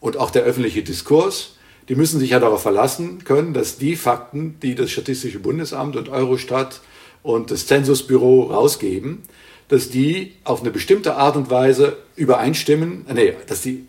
[0.00, 1.56] und auch der öffentliche Diskurs,
[1.88, 6.08] die müssen sich ja darauf verlassen können, dass die Fakten, die das Statistische Bundesamt und
[6.08, 6.80] Eurostat
[7.22, 9.22] und das Zensusbüro rausgeben,
[9.68, 13.86] dass die auf eine bestimmte Art und Weise übereinstimmen, nee, dass die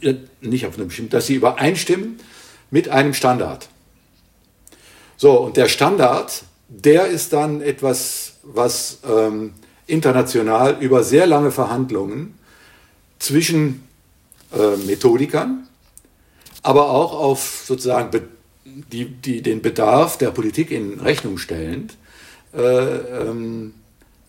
[0.00, 2.18] äh, äh, nicht auf eine bestimmte, dass sie übereinstimmen
[2.70, 3.68] mit einem Standard.
[5.16, 9.52] So, und der Standard, der ist dann etwas, was ähm,
[9.86, 12.38] international über sehr lange Verhandlungen
[13.18, 13.84] zwischen
[14.52, 15.68] äh, Methodikern,
[16.64, 18.10] aber auch auf sozusagen
[18.64, 21.96] die, die den Bedarf der Politik in Rechnung stellend
[22.54, 23.74] äh, ähm,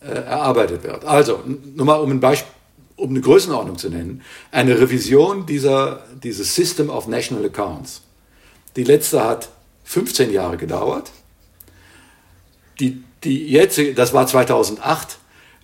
[0.01, 1.05] äh, erarbeitet wird.
[1.05, 2.51] Also, nur mal um ein Beispiel,
[2.97, 4.21] um eine Größenordnung zu nennen,
[4.51, 8.01] eine Revision dieser, dieses System of National Accounts.
[8.75, 9.49] Die letzte hat
[9.85, 11.11] 15 Jahre gedauert.
[12.81, 15.19] Die, die jetzt, das war 2008,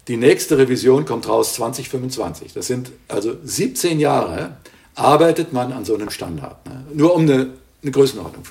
[0.08, 2.54] die nächste Revision kommt raus 2025.
[2.54, 4.56] Das sind also 17 Jahre,
[4.96, 6.66] arbeitet man an so einem Standard.
[6.66, 6.86] Ne?
[6.94, 8.44] Nur um eine, eine Größenordnung.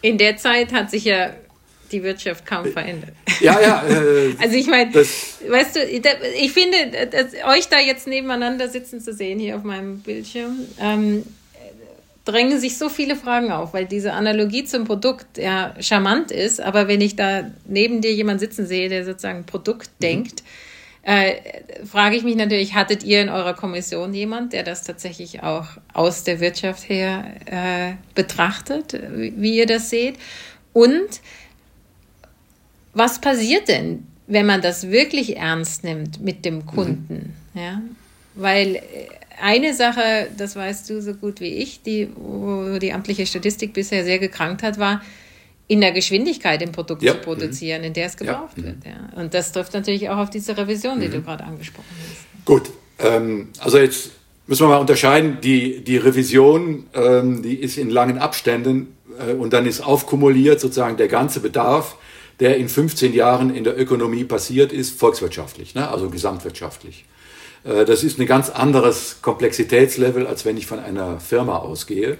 [0.00, 1.30] In der Zeit hat sich ja
[1.92, 3.12] die Wirtschaft kaum verändert.
[3.40, 3.84] Ja, ja.
[3.88, 6.76] Äh, also ich meine, weißt du, ich finde,
[7.46, 11.24] euch da jetzt nebeneinander sitzen zu sehen hier auf meinem Bildschirm, ähm,
[12.24, 16.88] drängen sich so viele Fragen auf, weil diese Analogie zum Produkt ja charmant ist, aber
[16.88, 20.02] wenn ich da neben dir jemand sitzen sehe, der sozusagen Produkt mhm.
[20.02, 20.42] denkt,
[21.02, 21.34] äh,
[21.84, 26.22] frage ich mich natürlich, hattet ihr in eurer Kommission jemand, der das tatsächlich auch aus
[26.22, 30.16] der Wirtschaft her äh, betrachtet, wie ihr das seht?
[30.72, 31.20] Und
[32.94, 37.34] was passiert denn, wenn man das wirklich ernst nimmt mit dem Kunden?
[37.54, 37.60] Mhm.
[37.60, 37.82] Ja?
[38.34, 38.80] Weil äh,
[39.40, 44.04] eine Sache, das weißt du so gut wie ich, die, wo die amtliche Statistik bisher
[44.04, 45.02] sehr gekrankt hat, war,
[45.72, 47.12] in der Geschwindigkeit im Produkt ja.
[47.12, 48.64] zu produzieren, in der es gebraucht ja.
[48.64, 48.84] wird.
[48.84, 49.18] Ja.
[49.18, 51.12] Und das trifft natürlich auch auf diese Revision, die mhm.
[51.12, 52.44] du gerade angesprochen hast.
[52.44, 54.10] Gut, ähm, also jetzt
[54.46, 59.54] müssen wir mal unterscheiden, die, die Revision, ähm, die ist in langen Abständen äh, und
[59.54, 61.96] dann ist aufkumuliert sozusagen der ganze Bedarf,
[62.38, 65.88] der in 15 Jahren in der Ökonomie passiert ist, volkswirtschaftlich, ne?
[65.88, 67.06] also gesamtwirtschaftlich.
[67.64, 72.18] Äh, das ist ein ganz anderes Komplexitätslevel, als wenn ich von einer Firma ausgehe.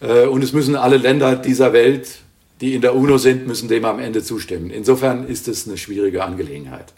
[0.00, 2.22] Äh, und es müssen alle Länder dieser Welt,
[2.60, 4.70] die in der UNO sind, müssen dem am Ende zustimmen.
[4.70, 6.92] Insofern ist es eine schwierige Angelegenheit.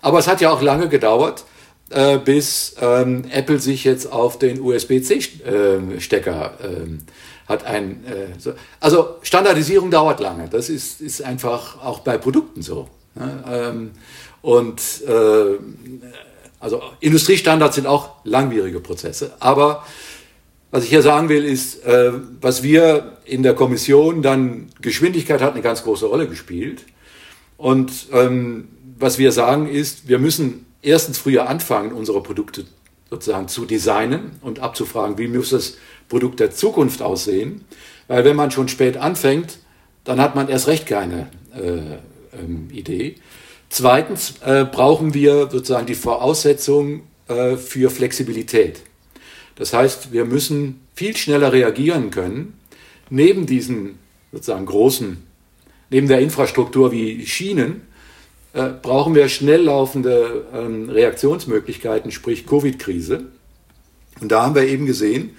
[0.00, 1.44] Aber es hat ja auch lange gedauert,
[1.90, 7.00] äh, bis ähm, Apple sich jetzt auf den USB-C-Stecker ähm,
[7.46, 8.04] hat ein.
[8.06, 8.52] Äh, so.
[8.80, 10.48] Also Standardisierung dauert lange.
[10.48, 12.88] Das ist, ist einfach auch bei Produkten so.
[13.14, 13.44] Ne?
[13.48, 13.90] Ähm,
[14.42, 15.58] und äh,
[16.58, 19.34] also Industriestandards sind auch langwierige Prozesse.
[19.38, 19.84] Aber
[20.70, 25.52] was ich hier sagen will, ist, äh, was wir in der Kommission dann, Geschwindigkeit hat
[25.52, 26.84] eine ganz große Rolle gespielt.
[27.56, 32.64] Und ähm, was wir sagen ist, wir müssen erstens früher anfangen, unsere Produkte
[33.10, 35.76] sozusagen zu designen und abzufragen, wie muss das
[36.08, 37.64] Produkt der Zukunft aussehen.
[38.08, 39.58] Weil wenn man schon spät anfängt,
[40.04, 43.16] dann hat man erst recht keine äh, ähm, Idee.
[43.68, 48.82] Zweitens äh, brauchen wir sozusagen die Voraussetzung äh, für Flexibilität.
[49.56, 52.54] Das heißt, wir müssen viel schneller reagieren können,
[53.10, 53.98] neben diesen
[54.32, 55.18] sozusagen großen,
[55.90, 57.82] neben der Infrastruktur wie Schienen,
[58.52, 63.26] äh, brauchen wir schnell laufende ähm, Reaktionsmöglichkeiten, sprich Covid-Krise.
[64.20, 65.30] Und da haben wir eben gesehen,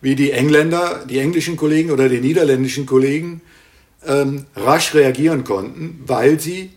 [0.00, 3.40] wie die Engländer, die englischen Kollegen oder die niederländischen Kollegen
[4.06, 6.70] ähm, rasch reagieren konnten, weil sie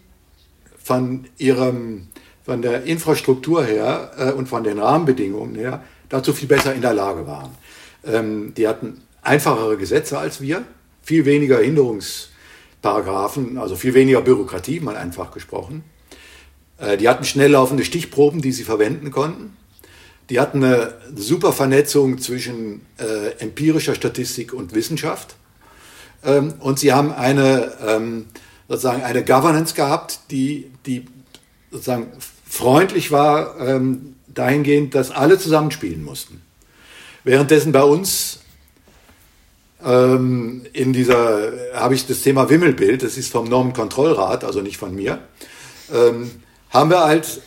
[0.82, 2.08] von ihrem
[2.46, 6.94] von der Infrastruktur her äh, und von den Rahmenbedingungen her dazu viel besser in der
[6.94, 7.52] Lage waren.
[8.04, 10.64] Ähm, die hatten einfachere Gesetze als wir,
[11.02, 15.84] viel weniger Hinderungsparagraphen, also viel weniger Bürokratie, mal einfach gesprochen.
[16.78, 19.56] Äh, die hatten schnell laufende Stichproben, die sie verwenden konnten.
[20.30, 25.36] Die hatten eine super Vernetzung zwischen äh, empirischer Statistik und Wissenschaft.
[26.24, 28.28] Ähm, und sie haben eine, ähm,
[28.68, 31.06] sozusagen eine Governance gehabt, die, die
[31.72, 32.12] sozusagen
[32.48, 36.42] freundlich war, ähm, dahingehend, dass alle zusammenspielen mussten.
[37.24, 38.40] Währenddessen bei uns
[39.86, 44.96] ähm, in dieser, habe ich das Thema Wimmelbild, das ist vom Normenkontrollrat, also nicht von
[44.96, 45.20] mir,
[45.94, 46.32] ähm,
[46.70, 47.42] haben wir halt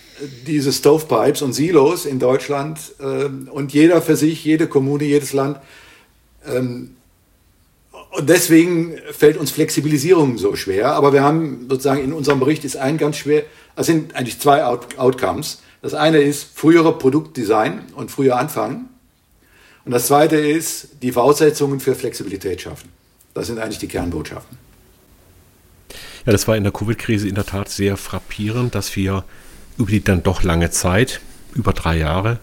[0.47, 5.59] diese Stovepipes und Silos in Deutschland ähm, und jeder für sich, jede Kommune, jedes Land.
[6.47, 6.97] Ähm,
[8.11, 10.93] und deswegen fällt uns Flexibilisierung so schwer.
[10.93, 14.65] Aber wir haben sozusagen in unserem Bericht ist ein ganz schwer, es sind eigentlich zwei
[14.65, 15.63] Out Outcomes.
[15.83, 18.89] Das eine ist frühere Produktdesign und früher anfangen.
[19.85, 22.89] Und das zweite ist die Voraussetzungen für Flexibilität schaffen.
[23.35, 24.57] Das sind eigentlich die Kernbotschaften.
[26.25, 29.25] Ja, das war in der Covid-Krise in der Tat sehr frappierend, dass wir
[29.77, 31.21] über die dann doch lange Zeit,
[31.53, 32.39] über drei Jahre,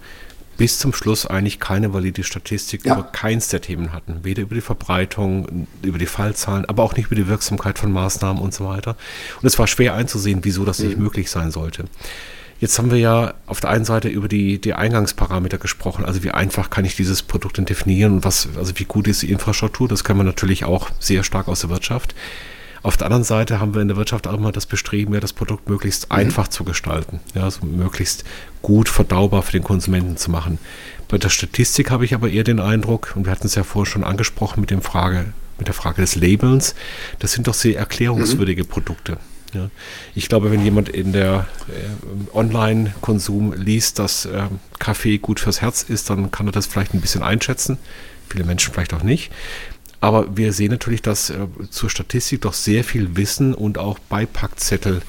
[0.58, 2.96] bis zum Schluss eigentlich keine valide Statistik ja.
[2.96, 4.26] über keins der Themen hatten.
[4.26, 8.44] Weder über die Verbreitung, über die Fallzahlen, aber auch nicht über die Wirksamkeit von Maßnahmen
[8.44, 8.98] und so weiter.
[9.42, 10.88] Und es war schwer einzusehen, wieso das mhm.
[10.88, 11.86] nicht möglich sein sollte.
[12.60, 16.32] Jetzt haben wir ja auf der einen Seite über die, die Eingangsparameter gesprochen, also wie
[16.32, 19.88] einfach kann ich dieses Produkt denn definieren und was, also wie gut ist die Infrastruktur,
[19.88, 22.16] das kann man natürlich auch sehr stark aus der Wirtschaft.
[22.82, 25.34] Auf der anderen Seite haben wir in der Wirtschaft auch immer das Bestreben, ja, das
[25.34, 26.18] Produkt möglichst mhm.
[26.18, 28.26] einfach zu gestalten, ja, also möglichst
[28.62, 30.60] gut verdaubar für den Konsumenten zu machen.
[31.08, 33.90] Bei der Statistik habe ich aber eher den Eindruck, und wir hatten es ja vorher
[33.90, 36.76] schon angesprochen mit, dem Frage, mit der Frage des Labels,
[37.20, 38.68] das sind doch sehr erklärungswürdige mhm.
[38.68, 39.18] Produkte.
[39.54, 39.70] Ja.
[40.16, 44.44] Ich glaube, wenn jemand in der äh, Online-Konsum liest, dass äh,
[44.78, 47.78] Kaffee gut fürs Herz ist, dann kann er das vielleicht ein bisschen einschätzen.
[48.30, 49.32] Viele Menschen vielleicht auch nicht.
[50.02, 55.02] Aber wir sehen natürlich, dass äh, zur Statistik doch sehr viel Wissen und auch Beipackzettel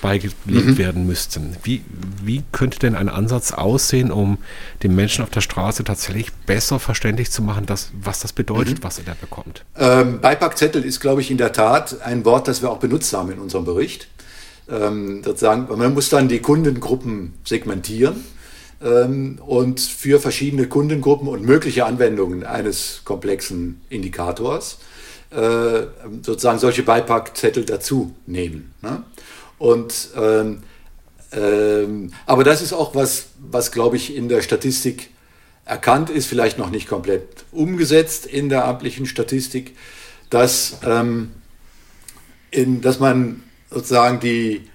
[0.00, 0.78] beigelegt mhm.
[0.78, 1.56] werden müssten.
[1.62, 1.82] Wie,
[2.22, 4.38] wie könnte denn ein Ansatz aussehen, um
[4.82, 8.84] den Menschen auf der Straße tatsächlich besser verständlich zu machen, dass, was das bedeutet, mhm.
[8.84, 9.64] was er da bekommt?
[9.76, 13.30] Ähm, Beipackzettel ist, glaube ich, in der Tat ein Wort, das wir auch benutzt haben
[13.30, 14.08] in unserem Bericht.
[14.70, 18.24] Ähm, sozusagen, man muss dann die Kundengruppen segmentieren
[18.82, 24.78] ähm, und für verschiedene Kundengruppen und mögliche Anwendungen eines komplexen Indikators
[25.30, 25.86] äh,
[26.22, 28.72] sozusagen solche Beipackzettel dazu nehmen.
[28.82, 29.02] Ne?
[29.60, 30.62] Und ähm,
[31.32, 35.10] ähm, aber das ist auch was, was glaube ich in der Statistik
[35.66, 39.76] erkannt ist, vielleicht noch nicht komplett umgesetzt in der amtlichen Statistik,
[40.30, 41.32] dass, ähm,
[42.50, 44.68] in, dass man sozusagen die,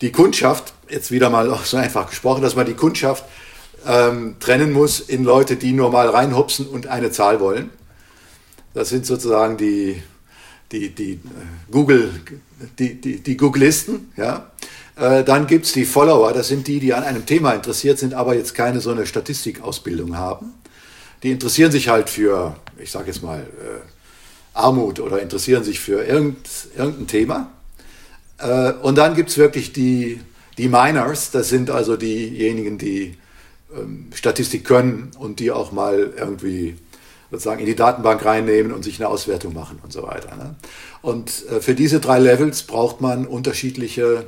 [0.00, 3.24] die Kundschaft, jetzt wieder mal auch so einfach gesprochen, dass man die Kundschaft
[3.86, 7.68] ähm, trennen muss in Leute, die nur mal reinhupsen und eine Zahl wollen.
[8.72, 10.02] Das sind sozusagen die,
[10.72, 11.20] die, die
[11.70, 12.10] Google,
[12.78, 14.50] die, die, die Googlisten, ja.
[14.96, 18.34] Äh, dann gibt's die Follower, das sind die, die an einem Thema interessiert sind, aber
[18.34, 20.54] jetzt keine so eine Statistikausbildung haben.
[21.22, 26.04] die interessieren sich halt für, ich sage jetzt mal, äh, Armut oder interessieren sich für
[26.04, 27.52] irgend, irgendein Thema.
[28.38, 30.20] Äh, und dann gibt es wirklich die,
[30.58, 33.16] die Miners, das sind also diejenigen, die
[33.74, 36.76] ähm, Statistik können und die auch mal irgendwie
[37.32, 40.36] sozusagen in die Datenbank reinnehmen und sich eine Auswertung machen und so weiter.
[40.36, 40.54] Ne?
[41.00, 44.26] Und äh, für diese drei Levels braucht man unterschiedliche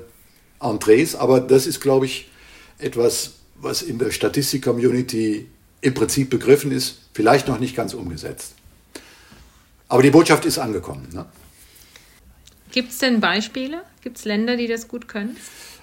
[0.60, 2.30] Entrees, aber das ist, glaube ich,
[2.78, 5.46] etwas, was in der Statistik-Community
[5.82, 8.54] im Prinzip begriffen ist, vielleicht noch nicht ganz umgesetzt.
[9.88, 11.06] Aber die Botschaft ist angekommen.
[11.12, 11.26] Ne?
[12.72, 13.82] Gibt es denn Beispiele?
[14.00, 15.36] Gibt es Länder, die das gut können?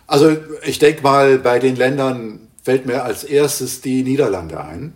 [0.08, 4.94] Also ich denke mal, bei den Ländern fällt mir als erstes die Niederlande ein.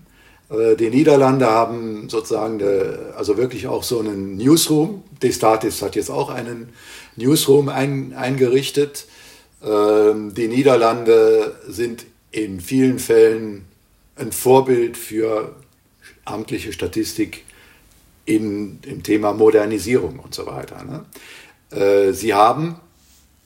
[0.50, 2.62] Äh, die Niederlande haben sozusagen,
[3.16, 5.04] also wirklich auch so einen Newsroom.
[5.22, 6.70] Destatis hat jetzt auch einen
[7.16, 9.06] Newsroom ein, eingerichtet.
[9.64, 13.66] Ähm, die Niederlande sind in vielen Fällen
[14.18, 15.56] ein Vorbild für
[16.26, 17.44] amtliche Statistik
[18.26, 20.84] in, im Thema Modernisierung und so weiter.
[20.84, 21.06] Ne?
[21.80, 22.80] Äh, sie haben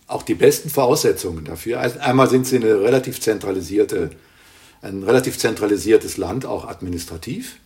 [0.08, 1.80] auch die besten Voraussetzungen dafür.
[1.80, 4.10] Einmal sind sie eine relativ zentralisierte,
[4.82, 7.58] ein relativ zentralisiertes Land, auch administrativ.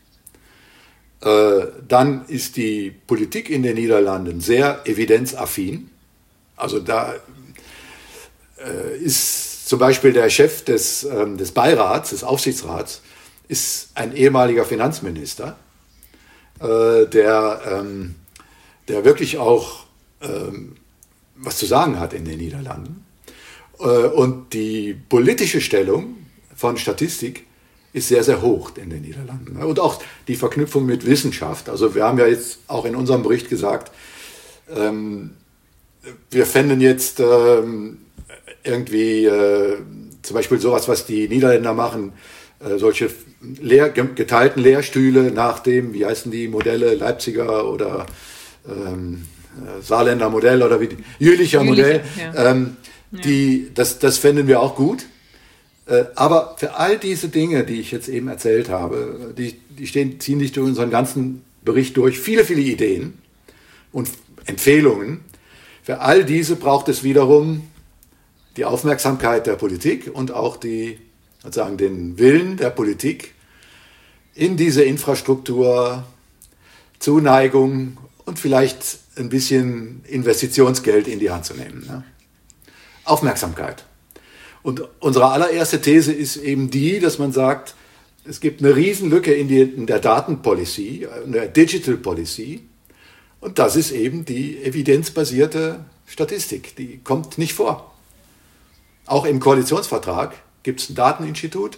[1.22, 5.90] Äh, dann ist die Politik in den Niederlanden sehr evidenzaffin.
[6.58, 7.16] Also da
[8.58, 13.02] äh, ist zum Beispiel der Chef des, ähm, des Beirats, des Aufsichtsrats,
[13.48, 15.58] ist ein ehemaliger Finanzminister,
[16.60, 18.16] äh, der, ähm,
[18.88, 19.86] der wirklich auch
[20.22, 20.76] ähm,
[21.36, 23.06] was zu sagen hat in den Niederlanden.
[23.78, 26.23] Und die politische Stellung
[26.56, 27.46] von Statistik
[27.94, 29.56] ist sehr, sehr hoch in den Niederlanden.
[29.58, 31.70] Und auch die Verknüpfung mit Wissenschaft.
[31.70, 33.92] Also wir haben ja jetzt auch in unserem Bericht gesagt,
[34.76, 35.32] ähm,
[36.32, 38.00] wir fänden jetzt ähm,
[38.64, 39.78] irgendwie äh,
[40.22, 42.14] zum Beispiel sowas, was die Niederländer machen,
[42.60, 43.10] äh, solche
[43.62, 48.06] Lehr geteilten Lehrstühle nach dem, wie heißen die Modelle, Leipziger oder
[48.68, 49.26] ähm,
[49.58, 52.04] äh, Saarländer Modell oder wie die, Jülicher Modell.
[52.18, 52.52] Ja.
[52.52, 52.78] Ähm,
[53.12, 53.22] ja.
[53.22, 55.06] Die, das, das fänden wir auch gut.
[55.86, 60.20] Äh, aber für all diese Dinge, die ich jetzt eben erzählt habe, die, die stehen,
[60.20, 63.18] ziehen sich durch unseren ganzen Bericht durch, viele, viele Ideen
[63.92, 64.10] und
[64.46, 65.22] Empfehlungen.
[65.84, 67.68] Für all diese braucht es wiederum
[68.58, 71.00] die Aufmerksamkeit der Politik und auch die,
[71.42, 73.34] sozusagen den Willen der Politik,
[74.36, 76.04] in diese Infrastruktur
[77.00, 81.86] Zuneigung und vielleicht ein bisschen Investitionsgeld in die Hand zu nehmen.
[81.86, 82.04] Ne?
[83.04, 83.84] Aufmerksamkeit.
[84.64, 87.76] Und unsere allererste These ist eben die, dass man sagt,
[88.26, 92.62] es gibt eine Riesenlücke in, die, in der Datenpolicy, in der Digital Policy.
[93.42, 96.78] Und das ist eben die evidenzbasierte Statistik.
[96.78, 97.94] Die kommt nicht vor.
[99.06, 101.78] Auch im Koalitionsvertrag gibt es ein Dateninstitut,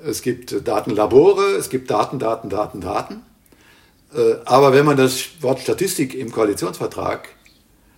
[0.00, 3.22] es gibt Datenlabore, es gibt Daten, Daten, Daten, Daten.
[4.14, 7.28] Äh, aber wenn man das Wort Statistik im Koalitionsvertrag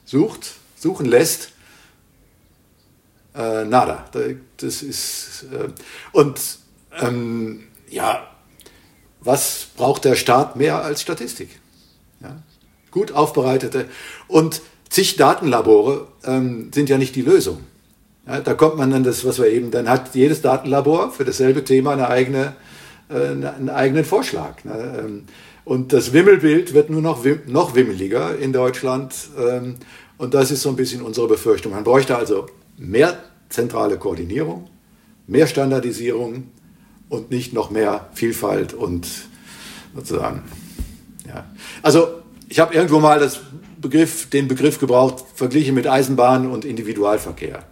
[0.04, 1.52] sucht, suchen lässt,
[3.35, 4.05] äh, nada.
[4.57, 5.69] Das ist, äh,
[6.12, 6.40] und
[7.01, 8.27] ähm, ja,
[9.21, 11.61] was braucht der Staat mehr als Statistik?
[12.21, 12.37] Ja?
[12.90, 13.87] Gut aufbereitete
[14.27, 17.61] und zig Datenlabore ähm, sind ja nicht die Lösung.
[18.27, 21.64] Ja, da kommt man dann das, was wir eben, dann hat jedes Datenlabor für dasselbe
[21.64, 22.55] Thema eine eigene,
[23.09, 24.64] äh, einen eigenen Vorschlag.
[24.64, 25.01] Ne?
[25.01, 25.25] Ähm,
[25.64, 29.14] und das Wimmelbild wird nur noch, noch wimmeliger in Deutschland.
[29.38, 29.77] Ähm,
[30.19, 31.73] und das ist so ein bisschen unsere Befürchtung.
[31.73, 34.68] Man bräuchte also mehr zentrale Koordinierung,
[35.26, 36.48] mehr Standardisierung
[37.09, 39.06] und nicht noch mehr Vielfalt und
[39.94, 40.42] sozusagen.
[41.26, 41.44] Ja.
[41.83, 43.40] Also ich habe irgendwo mal das
[43.80, 47.64] Begriff, den Begriff gebraucht, verglichen mit Eisenbahn und Individualverkehr.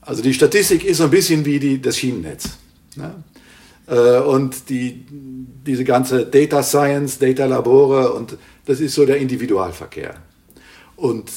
[0.00, 2.50] Also die Statistik ist so ein bisschen wie die, das Schienennetz.
[2.96, 3.12] Ne?
[3.86, 10.14] Äh, und die, diese ganze Data Science, Data Labore und das ist so der Individualverkehr.
[10.96, 11.30] Und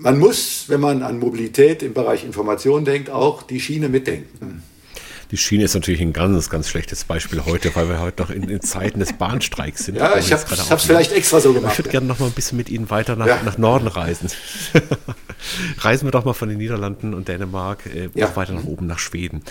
[0.00, 4.62] man muss, wenn man an Mobilität im Bereich Information denkt, auch die Schiene mitdenken.
[5.30, 8.48] Die Schiene ist natürlich ein ganz, ganz schlechtes Beispiel heute, weil wir heute noch in,
[8.48, 9.96] in Zeiten des Bahnstreiks sind.
[9.96, 10.42] Ja, ich habe
[10.74, 11.72] es vielleicht extra so gemacht.
[11.74, 13.40] Ich würde gerne noch mal ein bisschen mit Ihnen weiter nach, ja.
[13.44, 14.28] nach Norden reisen.
[15.78, 18.34] Reisen wir doch mal von den Niederlanden und Dänemark äh, ja.
[18.34, 19.42] weiter nach oben, nach Schweden.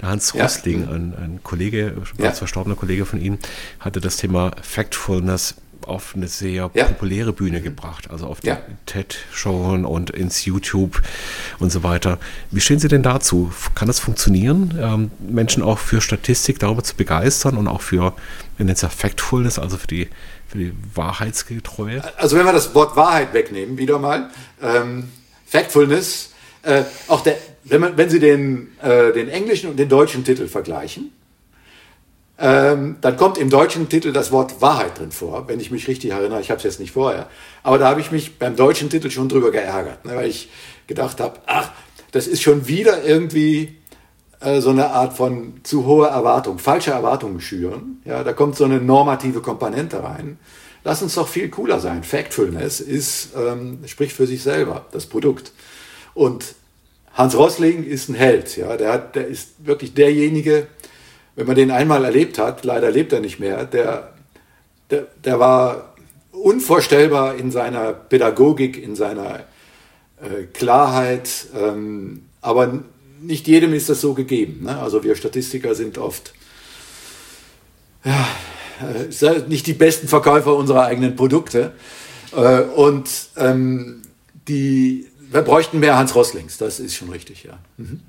[0.00, 0.90] Der Hans Rosling, ja.
[0.90, 2.30] ein, ein, Kollege, ja.
[2.30, 3.38] verstorbener Kollege von Ihnen,
[3.80, 5.56] hatte das Thema Factfulness
[5.86, 6.84] auf eine sehr ja.
[6.84, 8.60] populäre Bühne gebracht, also auf die ja.
[8.86, 11.02] TED-Showen und ins YouTube
[11.58, 12.18] und so weiter.
[12.50, 13.52] Wie stehen Sie denn dazu?
[13.74, 18.14] Kann das funktionieren, ähm, Menschen auch für Statistik darüber zu begeistern und auch für,
[18.58, 20.08] nennen es ja Factfulness, also für die,
[20.48, 22.02] für die Wahrheitsgetreue?
[22.16, 24.30] Also wenn wir das Wort Wahrheit wegnehmen, wieder mal,
[24.62, 25.10] ähm,
[25.46, 26.32] Factfulness,
[26.62, 27.36] äh, auch der
[27.68, 31.12] wenn, man, wenn Sie den, äh, den englischen und den deutschen Titel vergleichen,
[32.38, 36.10] ähm, dann kommt im deutschen Titel das Wort Wahrheit drin vor, wenn ich mich richtig
[36.10, 36.40] erinnere.
[36.40, 37.28] Ich habe es jetzt nicht vorher.
[37.62, 40.50] Aber da habe ich mich beim deutschen Titel schon drüber geärgert, ne, weil ich
[40.86, 41.70] gedacht habe, ach,
[42.12, 43.76] das ist schon wieder irgendwie
[44.40, 48.02] äh, so eine Art von zu hohe Erwartung, falsche Erwartungen schüren.
[48.04, 50.38] Ja, da kommt so eine normative Komponente rein.
[50.84, 52.04] Lass uns doch viel cooler sein.
[52.04, 55.52] Factfulness ist, ähm, spricht für sich selber, das Produkt.
[56.14, 56.54] Und
[57.12, 58.56] Hans Rossling ist ein Held.
[58.56, 60.66] Ja, der, hat, der ist wirklich derjenige,
[61.36, 64.14] wenn man den einmal erlebt hat, leider lebt er nicht mehr, der,
[64.90, 65.94] der, der war
[66.32, 69.44] unvorstellbar in seiner Pädagogik, in seiner
[70.20, 72.82] äh, Klarheit, ähm, aber
[73.20, 74.64] nicht jedem ist das so gegeben.
[74.64, 74.78] Ne?
[74.78, 76.32] Also wir Statistiker sind oft
[78.04, 78.28] ja,
[78.80, 81.72] äh, nicht die besten Verkäufer unserer eigenen Produkte.
[82.34, 84.02] Äh, und ähm,
[84.48, 87.58] die, wir bräuchten mehr Hans Rosslings, das ist schon richtig, ja.
[87.76, 88.00] Mhm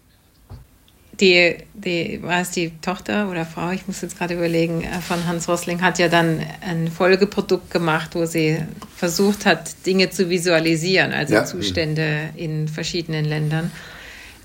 [1.20, 5.26] die, die, war es die Tochter oder Frau, ich muss jetzt gerade überlegen, äh, von
[5.26, 8.60] Hans Rosling hat ja dann ein Folgeprodukt gemacht, wo sie
[8.96, 11.46] versucht hat, Dinge zu visualisieren, also ja.
[11.46, 13.72] Zustände in verschiedenen Ländern.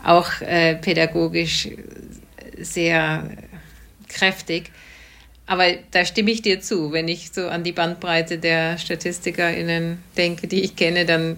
[0.02, 1.68] Auch äh, pädagogisch
[2.58, 3.24] sehr
[4.08, 4.70] kräftig.
[5.46, 6.92] Aber da stimme ich dir zu.
[6.92, 11.36] Wenn ich so an die Bandbreite der StatistikerInnen denke, die ich kenne, dann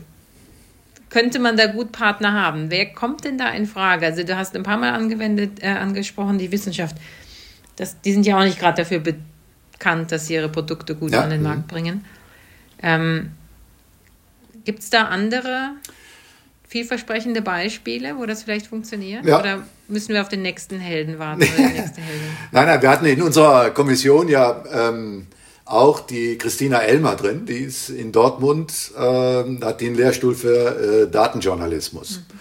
[1.15, 2.73] könnte man da gut Partner haben?
[2.73, 4.05] Wer kommt denn da in Frage?
[4.05, 6.97] Also du hast ein paar Mal angewendet, äh, angesprochen, die Wissenschaft.
[7.77, 11.21] Das, die sind ja auch nicht gerade dafür bekannt, dass sie ihre Produkte gut ja.
[11.21, 11.47] an den mhm.
[11.47, 12.05] Markt bringen.
[12.83, 13.31] Ähm,
[14.65, 15.71] Gibt es da andere
[16.67, 19.25] vielversprechende Beispiele, wo das vielleicht funktioniert?
[19.25, 19.39] Ja.
[19.39, 21.47] Oder müssen wir auf den nächsten Helden warten?
[22.51, 25.29] nein, nein, wir hatten in unserer Kommission ja ähm,
[25.65, 31.11] auch die Christina Elmer drin, die ist in Dortmund, äh, hat den Lehrstuhl für äh,
[31.11, 32.19] Datenjournalismus.
[32.19, 32.41] Mhm.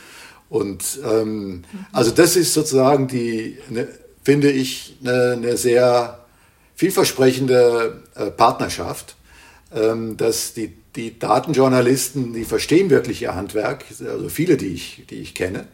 [0.50, 3.88] Und ähm, also das ist sozusagen die, ne,
[4.24, 6.20] finde ich, eine ne sehr
[6.76, 9.16] vielversprechende äh, Partnerschaft,
[9.74, 15.22] ähm, dass die, die Datenjournalisten, die verstehen wirklich ihr Handwerk, also viele, die ich, die
[15.22, 15.66] ich kenne,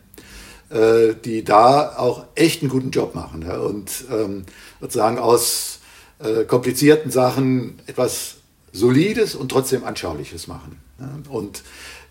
[0.70, 4.46] äh, die da auch echt einen guten Job machen ja, und ähm,
[4.80, 5.79] sozusagen aus
[6.20, 8.36] äh, komplizierten Sachen etwas
[8.72, 10.80] Solides und trotzdem Anschauliches machen.
[11.00, 11.10] Ja?
[11.30, 11.64] Und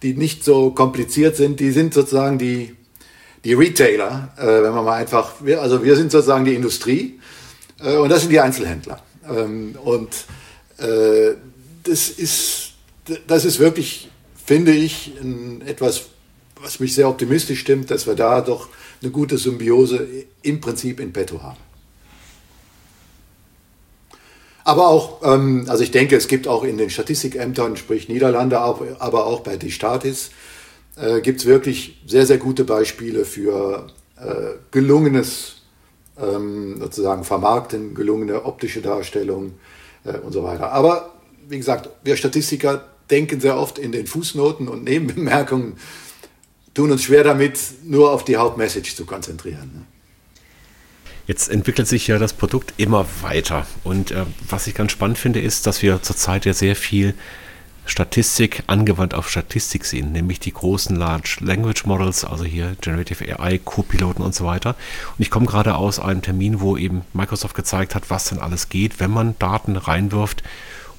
[0.03, 2.75] die nicht so kompliziert sind, die sind sozusagen die,
[3.45, 7.19] die Retailer, äh, wenn man mal einfach, wir, also wir sind sozusagen die Industrie
[7.81, 9.03] äh, und das sind die Einzelhändler.
[9.29, 10.09] Ähm, und
[10.79, 11.35] äh,
[11.85, 12.73] das, ist,
[13.27, 14.11] das ist wirklich,
[14.45, 16.07] finde ich, ein, etwas,
[16.61, 18.69] was mich sehr optimistisch stimmt, dass wir da doch
[19.03, 20.07] eine gute Symbiose
[20.43, 21.68] im Prinzip in petto haben.
[24.69, 29.25] Aber auch, ähm, also ich denke, es gibt auch in den Statistikämtern, sprich Niederlande, aber
[29.25, 30.29] auch bei die Statis,
[30.97, 33.87] äh, gibt es wirklich sehr, sehr gute Beispiele für
[34.21, 35.63] äh, gelungenes
[36.21, 39.55] ähm, sozusagen Vermarkten, gelungene optische Darstellung
[40.05, 40.71] äh, und so weiter.
[40.71, 41.15] Aber
[41.49, 45.79] wie gesagt, wir Statistiker denken sehr oft in den Fußnoten und Nebenbemerkungen,
[46.75, 49.71] tun uns schwer damit, nur auf die Hauptmessage zu konzentrieren.
[49.75, 49.98] Ne?
[51.29, 53.67] Jetzt entwickelt sich ja das Produkt immer weiter.
[53.85, 57.15] Und äh, was ich ganz spannend finde, ist, dass wir zurzeit ja sehr viel
[57.85, 63.59] Statistik angewandt auf Statistik sehen, nämlich die großen Large Language Models, also hier Generative AI,
[63.59, 64.71] Co-Piloten und so weiter.
[64.71, 68.71] Und ich komme gerade aus einem Termin, wo eben Microsoft gezeigt hat, was denn alles
[68.71, 70.43] geht, wenn man Daten reinwirft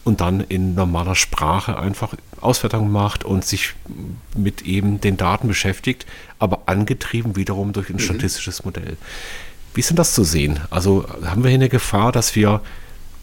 [0.03, 3.73] und dann in normaler Sprache einfach Auswertungen macht und sich
[4.35, 6.05] mit eben den Daten beschäftigt,
[6.37, 7.99] aber angetrieben wiederum durch ein mhm.
[7.99, 8.95] statistisches Modell.
[9.73, 10.59] Wie ist denn das zu sehen?
[10.69, 12.61] Also haben wir hier eine Gefahr, dass wir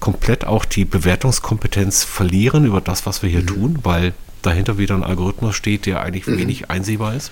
[0.00, 3.46] komplett auch die Bewertungskompetenz verlieren über das, was wir hier mhm.
[3.46, 6.38] tun, weil dahinter wieder ein Algorithmus steht, der eigentlich mhm.
[6.38, 7.30] wenig einsehbar ist?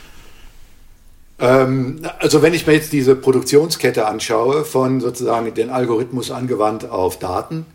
[1.38, 7.18] Ähm, also wenn ich mir jetzt diese Produktionskette anschaue, von sozusagen den Algorithmus angewandt auf
[7.18, 7.66] Daten,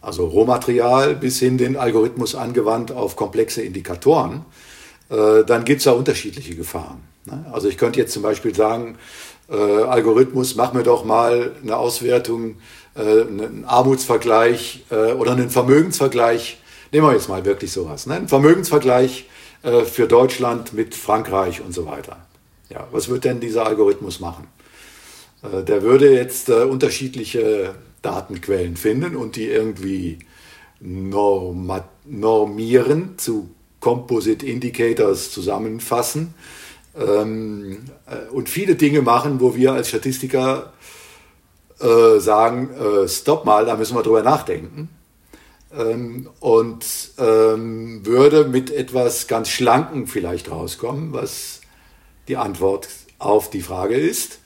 [0.00, 4.44] also Rohmaterial, bis hin den Algorithmus angewandt auf komplexe Indikatoren,
[5.10, 7.00] äh, dann gibt es da unterschiedliche Gefahren.
[7.24, 7.46] Ne?
[7.52, 8.96] Also ich könnte jetzt zum Beispiel sagen,
[9.50, 12.56] äh, Algorithmus, mach mir doch mal eine Auswertung,
[12.94, 16.58] äh, einen Armutsvergleich äh, oder einen Vermögensvergleich.
[16.92, 18.06] Nehmen wir jetzt mal wirklich sowas.
[18.06, 18.14] Ne?
[18.14, 19.26] Ein Vermögensvergleich
[19.62, 22.16] äh, für Deutschland mit Frankreich und so weiter.
[22.68, 24.46] Ja, was wird denn dieser Algorithmus machen?
[25.42, 30.18] Äh, der würde jetzt äh, unterschiedliche Datenquellen finden und die irgendwie
[30.80, 31.84] normieren,
[33.16, 36.34] zu Composite Indicators zusammenfassen
[36.96, 40.72] ähm, äh, und viele Dinge machen, wo wir als Statistiker
[41.80, 44.88] äh, sagen, äh, stopp mal, da müssen wir drüber nachdenken.
[45.76, 46.84] Ähm, und
[47.18, 51.60] ähm, würde mit etwas ganz Schlanken vielleicht rauskommen, was
[52.26, 54.38] die Antwort auf die Frage ist,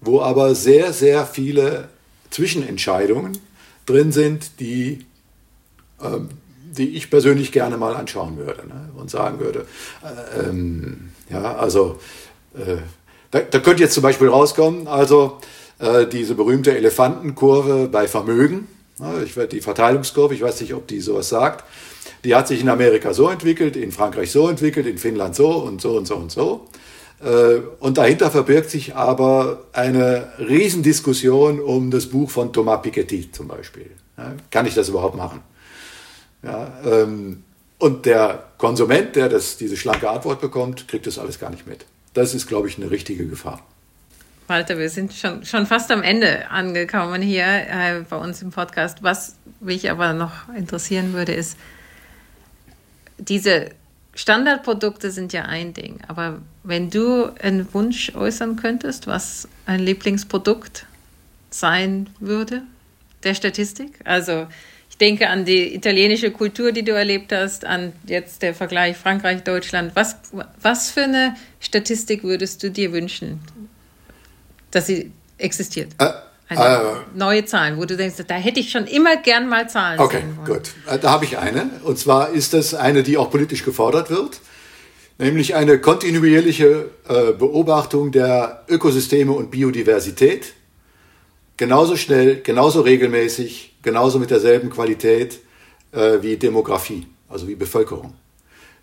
[0.00, 1.88] wo aber sehr, sehr viele
[2.30, 3.38] Zwischenentscheidungen
[3.86, 5.06] drin sind, die,
[6.02, 6.28] ähm,
[6.70, 8.90] die ich persönlich gerne mal anschauen würde ne?
[8.96, 9.66] und sagen würde,
[10.02, 11.98] äh, ähm, ja, also
[12.54, 12.76] äh,
[13.30, 15.38] da, da, könnte jetzt zum Beispiel rauskommen, also
[15.78, 18.68] äh, diese berühmte Elefantenkurve bei Vermögen,
[18.98, 19.24] ne?
[19.24, 21.64] ich, die Verteilungskurve, ich weiß nicht, ob die sowas sagt,
[22.24, 25.80] die hat sich in Amerika so entwickelt, in Frankreich so entwickelt, in Finnland so und
[25.80, 26.66] so und so und so.
[27.20, 33.48] Äh, und dahinter verbirgt sich aber eine Riesendiskussion um das Buch von Thomas Piketty zum
[33.48, 33.90] Beispiel.
[34.50, 35.42] Kann ich das überhaupt machen?
[36.42, 37.44] Ja, ähm,
[37.78, 41.86] und der Konsument, der das, diese schlanke Antwort bekommt, kriegt das alles gar nicht mit.
[42.12, 43.64] Das ist, glaube ich, eine richtige Gefahr.
[44.48, 49.02] Walter, wir sind schon, schon fast am Ende angekommen hier äh, bei uns im Podcast.
[49.02, 51.56] Was mich aber noch interessieren würde, ist,
[53.18, 53.70] diese
[54.14, 60.86] Standardprodukte sind ja ein Ding, aber wenn du einen Wunsch äußern könntest, was ein Lieblingsprodukt
[61.50, 62.62] sein würde,
[63.22, 64.46] der Statistik, also
[65.00, 69.92] denke an die italienische Kultur, die du erlebt hast, an jetzt der Vergleich Frankreich, Deutschland.
[69.94, 70.16] Was,
[70.60, 73.40] was für eine Statistik würdest du dir wünschen,
[74.70, 75.92] dass sie existiert?
[75.98, 76.10] Äh,
[76.50, 76.78] äh,
[77.14, 80.00] neue Zahlen, wo du denkst, da hätte ich schon immer gern mal Zahlen.
[80.00, 80.72] Okay, gut.
[80.90, 81.70] Äh, da habe ich eine.
[81.84, 84.40] Und zwar ist das eine, die auch politisch gefordert wird,
[85.18, 90.54] nämlich eine kontinuierliche äh, Beobachtung der Ökosysteme und Biodiversität.
[91.58, 95.40] Genauso schnell, genauso regelmäßig, genauso mit derselben Qualität
[95.92, 98.12] äh, wie Demografie, also wie Bevölkerung.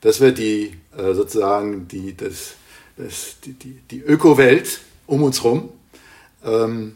[0.01, 2.56] Das wäre die äh, sozusagen die, das,
[2.97, 5.70] das, die, die, die Ökowelt um uns herum.
[6.43, 6.93] Ähm,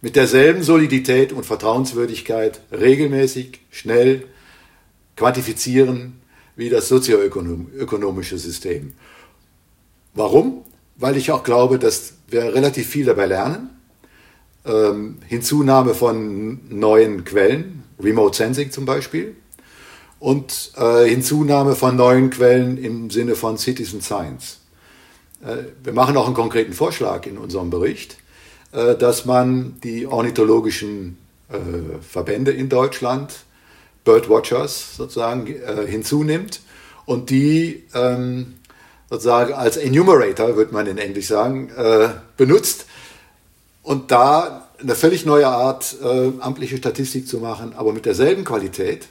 [0.00, 4.24] mit derselben Solidität und Vertrauenswürdigkeit regelmäßig, schnell
[5.14, 6.20] quantifizieren
[6.56, 8.94] wie das sozioökonomische System.
[10.14, 10.64] Warum?
[10.96, 13.68] Weil ich auch glaube, dass wir relativ viel dabei lernen.
[14.66, 19.36] Ähm, Hinzunahme von neuen Quellen, Remote Sensing zum Beispiel,
[20.18, 24.60] und äh, Hinzunahme von neuen Quellen im Sinne von Citizen Science.
[25.44, 28.16] Äh, wir machen auch einen konkreten Vorschlag in unserem Bericht
[28.74, 31.16] äh, dass man die ornithologischen
[31.48, 31.56] äh,
[32.02, 33.32] Verbände in Deutschland,
[34.02, 36.60] Birdwatchers sozusagen, äh, hinzunimmt
[37.06, 38.54] und die ähm,
[39.08, 41.70] sozusagen als Enumerator, würde man in Englisch sagen,
[42.36, 42.86] benutzt
[43.84, 45.96] und da eine völlig neue Art
[46.40, 49.06] amtliche Statistik zu machen, aber mit derselben Qualität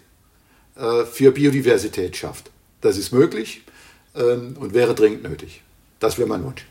[1.12, 2.52] für Biodiversität schafft.
[2.82, 3.64] Das ist möglich
[4.16, 5.62] ähm, und wäre dringend nötig.
[6.00, 6.66] Das wäre mein Wunsch.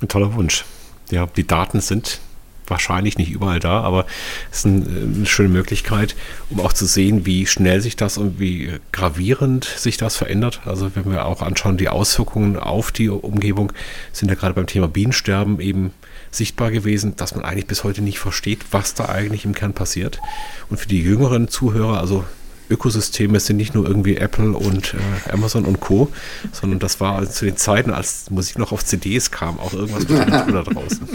[0.00, 0.64] Ein toller Wunsch
[1.10, 2.20] ja, die Daten sind
[2.68, 4.06] wahrscheinlich nicht überall da, aber
[4.50, 6.16] es ist eine schöne Möglichkeit,
[6.50, 10.62] um auch zu sehen, wie schnell sich das und wie gravierend sich das verändert.
[10.64, 13.72] Also wenn wir auch anschauen, die Auswirkungen auf die Umgebung
[14.12, 15.92] sind ja gerade beim Thema Bienensterben eben
[16.36, 20.20] sichtbar gewesen, dass man eigentlich bis heute nicht versteht, was da eigentlich im Kern passiert.
[20.68, 22.24] Und für die jüngeren Zuhörer, also
[22.68, 26.10] Ökosysteme sind nicht nur irgendwie Apple und äh, Amazon und Co.,
[26.52, 30.08] sondern das war also zu den Zeiten, als Musik noch auf CDs kam, auch irgendwas
[30.08, 31.08] mit der Natur da draußen.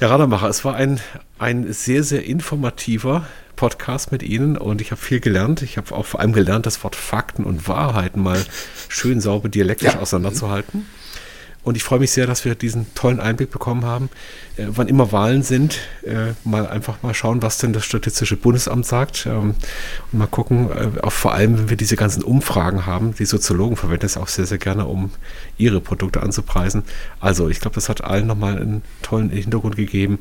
[0.00, 1.00] ja, Rademacher, es war ein,
[1.38, 5.62] ein sehr, sehr informativer Podcast mit Ihnen und ich habe viel gelernt.
[5.62, 8.44] Ich habe auch vor allem gelernt, das Wort Fakten und Wahrheiten mal
[8.88, 10.00] schön sauber dialektisch ja.
[10.00, 10.86] auseinanderzuhalten.
[11.64, 14.10] Und ich freue mich sehr, dass wir diesen tollen Einblick bekommen haben.
[14.56, 18.84] Äh, wann immer Wahlen sind, äh, mal einfach mal schauen, was denn das Statistische Bundesamt
[18.84, 19.26] sagt.
[19.26, 19.54] Ähm,
[20.10, 23.14] und mal gucken, äh, auch vor allem, wenn wir diese ganzen Umfragen haben.
[23.14, 25.10] Die Soziologen verwenden es auch sehr, sehr gerne, um
[25.56, 26.82] ihre Produkte anzupreisen.
[27.20, 30.18] Also, ich glaube, das hat allen nochmal einen tollen Hintergrund gegeben,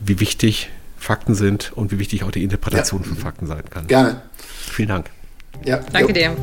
[0.00, 3.08] wie wichtig Fakten sind und wie wichtig auch die Interpretation ja.
[3.08, 3.86] von Fakten sein kann.
[3.86, 4.22] Gerne.
[4.38, 5.10] Vielen Dank.
[5.64, 5.80] Ja.
[5.92, 6.14] Danke jo.
[6.14, 6.36] dir.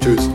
[0.00, 0.30] Tschüss.